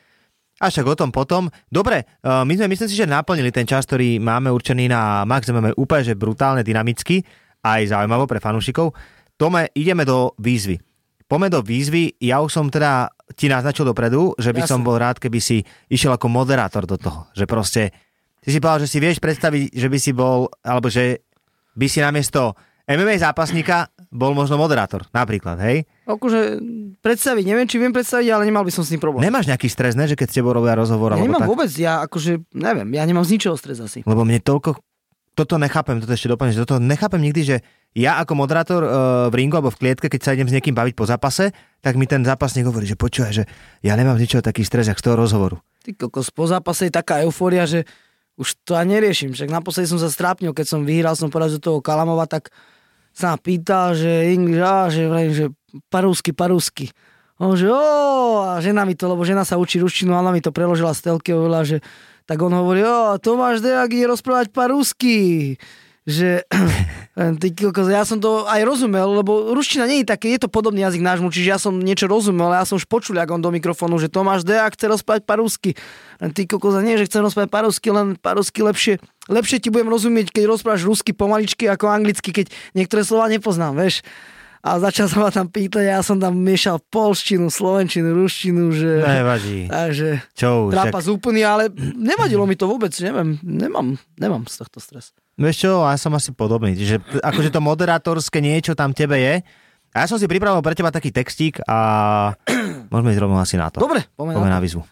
[0.62, 1.50] A však o tom potom.
[1.66, 5.50] Dobre, uh, my sme myslím si, že naplnili ten čas, ktorý máme určený na Max
[5.50, 7.26] MMA úplne, že brutálne dynamicky,
[7.64, 8.94] aj zaujímavo pre fanúšikov.
[9.34, 10.78] Tome, ideme do výzvy.
[11.24, 14.70] Poďme do výzvy, ja už som teda ti naznačil dopredu, že by Jasne.
[14.70, 17.26] som bol rád, keby si išiel ako moderátor do toho.
[17.32, 17.82] Že proste,
[18.44, 21.24] ty si povedal, že si vieš predstaviť, že by si bol, alebo že
[21.74, 22.52] by si namiesto
[22.84, 25.88] MMA zápasníka bol možno moderátor, napríklad, hej?
[26.04, 26.60] Akože
[27.00, 29.24] predstaviť, neviem, či viem predstaviť, ale nemal by som s tým problém.
[29.24, 31.50] Nemáš nejaký stres, ne, že keď s tebou robia rozhovor, ja nemám tak?
[31.50, 34.04] vôbec, ja akože, neviem, ja nemám z ničoho stres asi.
[34.04, 34.76] Lebo mne toľko,
[35.34, 37.56] toto nechápem, toto ešte doplním, že toto nechápem nikdy, že
[37.96, 38.90] ja ako moderátor uh,
[39.30, 42.04] v ringu alebo v klietke, keď sa idem s niekým baviť po zápase, tak mi
[42.04, 43.44] ten zápasník hovorí, že počúvaj, že
[43.80, 45.56] ja nemám z ničoho taký stres, jak z toho rozhovoru.
[45.86, 47.86] Ty kokos, po zápase je taká eufória, že
[48.34, 49.30] už to ani neriešim.
[49.34, 52.50] Však naposledy som sa strápnil, keď som vyhral, som porazil toho Kalamova, tak
[53.14, 55.46] sa ma pýtal, že English, á, že, vrajím, že
[55.86, 56.90] parúsky, parúsky.
[57.38, 60.54] On že o, a žena mi to, lebo žena sa učí ruštinu, ona mi to
[60.54, 61.82] preložila z telky, hovorila, že
[62.26, 65.54] tak on hovorí, o, Tomáš Dejak ide rozprávať parúsky.
[66.04, 66.44] Že,
[67.40, 70.84] ty kokos, ja som to aj rozumel, lebo ruština nie je také, je to podobný
[70.84, 73.96] jazyk nášmu, čiže ja som niečo rozumel, ja som už počul, jak on do mikrofónu,
[73.96, 75.72] že Tomáš Dejak chce rozprávať parúsky.
[76.20, 79.00] Len ty kokos, nie, že chcem rozprávať parúsky, len parúsky lepšie,
[79.32, 84.04] lepšie ti budem rozumieť, keď rozprávaš rusky pomaličky ako anglicky, keď niektoré slova nepoznám, vieš.
[84.64, 89.04] A začal sa ma tam pýtať, ja som tam miešal polštinu, slovenčinu, ruštinu, že...
[89.04, 89.68] Nevadí.
[89.76, 91.68] Takže Čo už, trápas úplný, ale
[92.12, 95.12] nevadilo mi to vôbec, neviem, nemám, nemám z tohto stres.
[95.34, 96.78] Vieš čo, ja som asi podobný.
[96.78, 99.34] Že akože to moderátorské niečo tam tebe je.
[99.94, 101.78] A ja som si pripravil pre teba taký textík a
[102.90, 103.82] môžeme ísť rovno asi na to.
[103.82, 104.82] Dobre, poďme Poďme na na výzvu.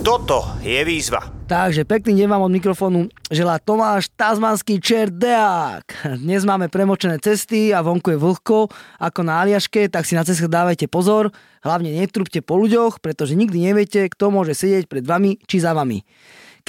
[0.00, 1.26] Toto je výzva.
[1.50, 6.14] Takže pekný deň vám od mikrofónu želá Tomáš Tazmanský čerdeák.
[6.22, 8.70] Dnes máme premočené cesty a vonku je vlhko
[9.02, 11.34] ako na Aliaške, tak si na cestách dávajte pozor,
[11.66, 16.06] hlavne netrúbte po ľuďoch, pretože nikdy neviete, kto môže sedieť pred vami či za vami.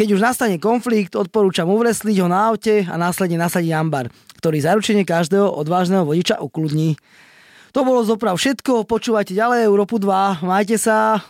[0.01, 4.09] Keď už nastane konflikt, odporúčam uvresliť ho na aute a následne nasadiť ambar,
[4.41, 6.97] ktorý zaručenie každého odvážneho vodiča ukludní.
[7.69, 11.21] To bolo zoprav všetko, počúvajte ďalej Európu 2, majte sa.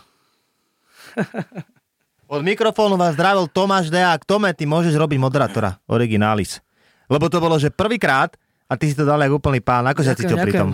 [2.32, 4.24] Od mikrofónu vás zdravil Tomáš Deák.
[4.24, 6.64] Tome, ty môžeš robiť moderátora, originalis.
[7.12, 8.40] Lebo to bolo, že prvýkrát
[8.72, 9.84] a ty si to dal ako úplný pán.
[9.84, 10.72] Ako sa cítil pri tom?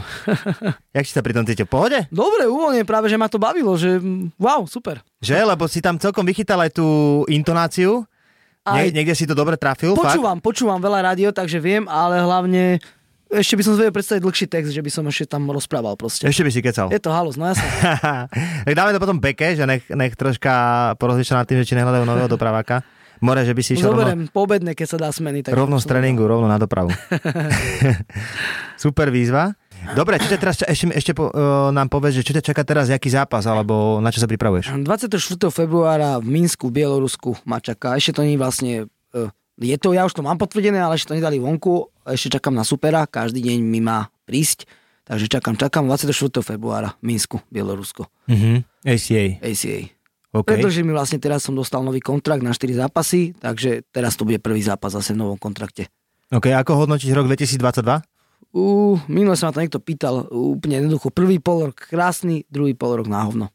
[0.95, 1.67] Jak si sa pri tom cítil?
[1.67, 2.07] V Pohode?
[2.15, 5.03] Dobre, uvoľne, práve, že ma to bavilo, že mm, wow, super.
[5.19, 5.43] Že?
[5.43, 6.87] Lebo si tam celkom vychytal aj tú
[7.27, 8.07] intonáciu.
[8.63, 10.15] Aj- Nie, niekde si to dobre trafil, fakt?
[10.15, 12.79] Počúvam, počúvam veľa rádio, takže viem, ale hlavne
[13.29, 16.25] ešte by som si vedel predstaviť dlhší text, že by som ešte tam rozprával proste.
[16.25, 16.89] Ešte by si kecal.
[16.89, 17.67] Je to halus, no jasne.
[18.65, 20.53] tak dáme to potom beke, že nech, nech troška
[20.97, 22.81] porozlišia nad tým, že či nehľadajú nového dopraváka.
[23.21, 25.43] More, že by si išiel rovno, Zoberiem poobedne, keď sa dá smeny.
[25.43, 26.91] Tak rovno z tréningu, rovno na dopravu.
[28.85, 29.55] Super výzva.
[29.95, 32.91] Dobre, čo ťa teraz ešte, ešte po, uh, nám povedz, že čo ťa čaká teraz,
[32.91, 34.75] jaký zápas, alebo na čo sa pripravuješ?
[34.75, 35.15] 24.
[35.55, 37.95] februára v Minsku, v Bielorusku ma čaká.
[37.95, 38.73] Ešte to nie je vlastne...
[39.15, 41.91] eh, Je to, ja už to mám potvrdené, ale ešte to nedali vonku.
[42.07, 44.67] Ešte čakám na supera, každý deň mi má prísť.
[45.09, 46.13] Takže čakám, čakám 24.
[46.45, 48.13] februára v Minsku, Bielorusko.
[48.29, 48.61] Uh-huh.
[48.85, 49.41] ACA.
[49.41, 49.98] ACA.
[50.29, 50.45] OK.
[50.45, 54.37] Pretože mi vlastne teraz som dostal nový kontrakt na 4 zápasy, takže teraz to bude
[54.45, 55.89] prvý zápas zase v novom kontrakte.
[56.29, 58.05] OK, ako hodnotíš rok 2022?
[58.53, 61.09] Uh, minule sa ma to niekto pýtal, úplne jednoducho.
[61.09, 63.47] Prvý pol rok krásny, druhý pol rok na hovno.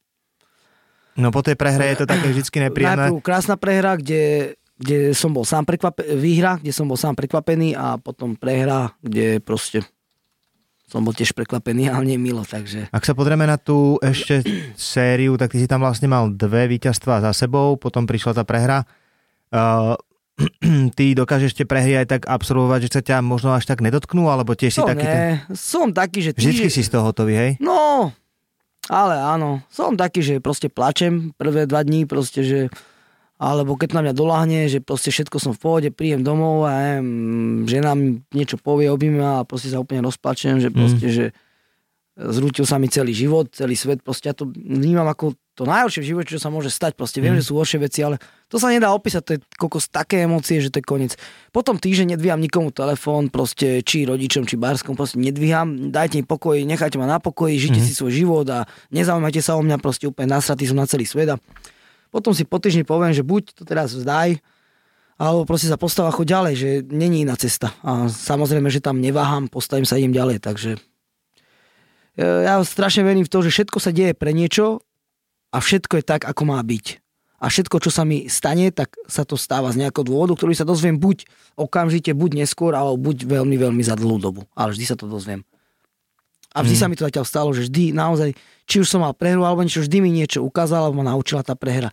[1.13, 3.13] No po tej prehre je to také vždycky nepríjemné.
[3.13, 7.77] Najprv krásna prehra, kde, kde som bol sám prekvapený, výhra, kde som bol sám prekvapený
[7.77, 9.85] a potom prehra, kde proste
[10.93, 12.93] som bol tiež prekvapený, ale nie milo, takže...
[12.93, 14.45] Ak sa pozrieme na tú ešte
[14.77, 18.85] sériu, tak ty si tam vlastne mal dve víťazstvá za sebou, potom prišla tá prehra.
[19.49, 19.97] Uh,
[20.97, 24.53] ty dokážeš tie prehry aj tak absolvovať, že sa ťa možno až tak nedotknú, alebo
[24.53, 25.41] tiež si To taký ten...
[25.57, 26.37] som taký, že...
[26.37, 27.51] Vždycky týždeň- si z toho hotový, hej?
[27.57, 28.13] No,
[28.85, 32.59] ale áno, som taký, že proste plačem prvé dva dní, proste, že
[33.43, 37.07] alebo keď na mňa doláhne, že proste všetko som v pohode, príjem domov a neviem,
[37.67, 41.25] žena mi niečo povie, objíme a proste sa úplne rozplačem, že proste, že
[42.15, 46.09] zrútil sa mi celý život, celý svet, proste ja to vnímam ako to najhoršie v
[46.13, 48.17] živote, čo sa môže stať, proste viem, že sú horšie veci, ale
[48.49, 51.13] to sa nedá opísať, to je kokos také emócie, že to je koniec.
[51.53, 56.57] Potom týždeň nedvíham nikomu telefón, proste či rodičom, či barskom, proste nedvíham, dajte mi pokoj,
[56.57, 60.37] nechajte ma na pokoji, žite si svoj život a nezaujímajte sa o mňa, proste úplne
[60.37, 61.37] nasratý som na celý svet a
[62.13, 64.37] potom si po týždni poviem, že buď to teraz vzdaj,
[65.17, 67.73] alebo proste sa postav a choď ďalej, že není iná cesta.
[67.81, 70.77] A samozrejme, že tam neváham, postavím sa idem ďalej, takže
[72.17, 74.85] e, ja strašne verím v to, že všetko sa deje pre niečo
[75.49, 77.01] a všetko je tak, ako má byť.
[77.43, 80.63] A všetko, čo sa mi stane, tak sa to stáva z nejakého dôvodu, ktorý sa
[80.63, 81.27] dozviem buď
[81.59, 84.41] okamžite, buď neskôr, alebo buď veľmi, veľmi za dlhú dobu.
[84.55, 85.43] Ale vždy sa to dozviem.
[86.53, 88.37] A vždy sa mi to zatiaľ stalo, že vždy naozaj,
[88.69, 91.57] či už som mal prehru alebo niečo, vždy mi niečo ukázala, alebo ma naučila tá
[91.57, 91.89] prehra.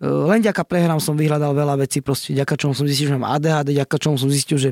[0.00, 3.36] E, Len ďaká prehrám som vyhľadal veľa vecí, proste ďaká čomu som zistil, že mám
[3.36, 4.70] ADHD, ďaká čomu som zistil, že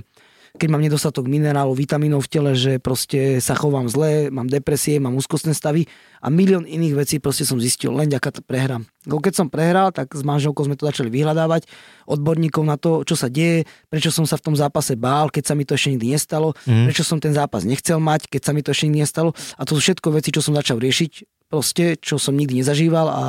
[0.57, 5.15] keď mám nedostatok minerálov, vitamínov v tele, že proste sa chovám zle, mám depresie, mám
[5.15, 5.85] úzkostné stavy
[6.25, 8.89] a milión iných vecí proste som zistil len ďaká prehrám.
[9.07, 11.69] Keď som prehral, tak s manželkou sme to začali vyhľadávať,
[12.09, 15.55] odborníkov na to, čo sa deje, prečo som sa v tom zápase bál, keď sa
[15.55, 16.91] mi to ešte nikdy nestalo, mm.
[16.91, 19.31] prečo som ten zápas nechcel mať, keď sa mi to ešte nikdy nestalo.
[19.61, 23.23] A to sú všetko veci, čo som začal riešiť, proste, čo som nikdy nezažíval a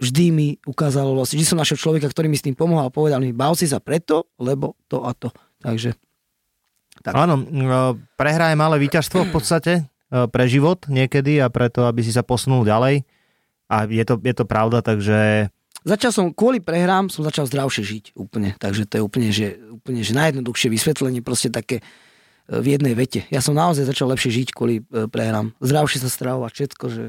[0.00, 3.20] vždy mi ukázalo, vlastne, vždy som našiel človeka, ktorý mi s tým pomohol a povedal
[3.20, 5.28] mi, bál si sa preto, lebo to a to.
[5.60, 5.92] Takže
[7.00, 7.16] Tak.
[7.16, 9.82] Áno, no, prehra je malé víťazstvo v podstate e,
[10.28, 13.08] pre život niekedy a preto, aby si sa posunul ďalej.
[13.70, 15.48] A je to, je to pravda, takže
[15.80, 18.52] Začal som, kvôli prehrám som začal zdravšie žiť úplne.
[18.60, 21.82] Takže to je úplne, že, úplne, že najjednoduchšie vysvetlenie, proste také e,
[22.60, 23.24] v jednej vete.
[23.32, 25.56] Ja som naozaj začal lepšie žiť kvôli e, prehrám.
[25.64, 27.04] Zdravšie sa stravovať, všetko, že...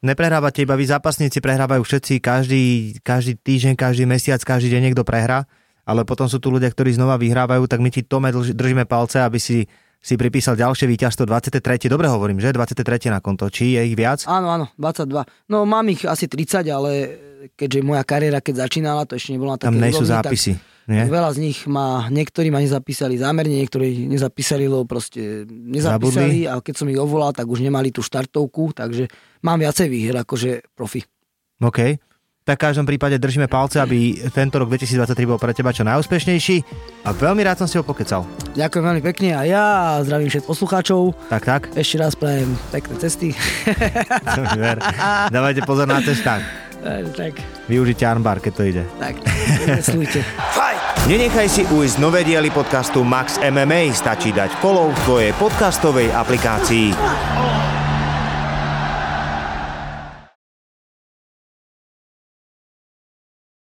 [0.00, 2.62] neprehrávate iba vy zápasníci, prehrávajú všetci, každý,
[3.04, 5.44] každý týždeň, každý mesiac, každý deň niekto prehrá,
[5.84, 9.20] ale potom sú tu ľudia, ktorí znova vyhrávajú, tak my ti Tome drž- držíme palce,
[9.20, 9.64] aby si
[10.04, 11.88] si pripísal ďalšie víťazstvo 23.
[11.88, 12.52] Dobre hovorím, že?
[12.52, 13.08] 23.
[13.08, 13.48] na konto.
[13.48, 14.28] Či je ich viac?
[14.28, 15.24] Áno, áno, 22.
[15.48, 16.90] No mám ich asi 30, ale
[17.56, 20.52] keďže moja kariéra, keď začínala, to ešte nebola na Tam nejsú úrovni, zápisy.
[20.84, 21.08] Tak Nie?
[21.08, 26.74] veľa z nich má, niektorí ma nezapísali zámerne, niektorí nezapísali, lebo proste nezapísali a keď
[26.76, 29.08] som ich ovolal, tak už nemali tú štartovku, takže
[29.40, 31.00] mám viacej výher akože profi.
[31.64, 31.96] OK.
[32.44, 36.60] Tak v každom prípade držíme palce, aby tento rok 2023 bol pre teba čo najúspešnejší
[37.08, 38.28] a veľmi rád som si ho pokecal.
[38.52, 39.64] Ďakujem veľmi pekne a ja
[40.04, 41.16] zdravím všetkých poslucháčov.
[41.32, 41.60] Tak, tak.
[41.72, 43.32] Ešte raz prajem pekné cesty.
[45.32, 46.44] Dávajte pozor na cestách.
[47.16, 48.84] tak, Využite armbar, keď to ide.
[49.00, 49.16] tak,
[49.80, 50.20] slujte.
[51.08, 56.92] Nenechaj si ujsť nové diely podcastu Max MMA, stačí dať follow v tvojej podcastovej aplikácii.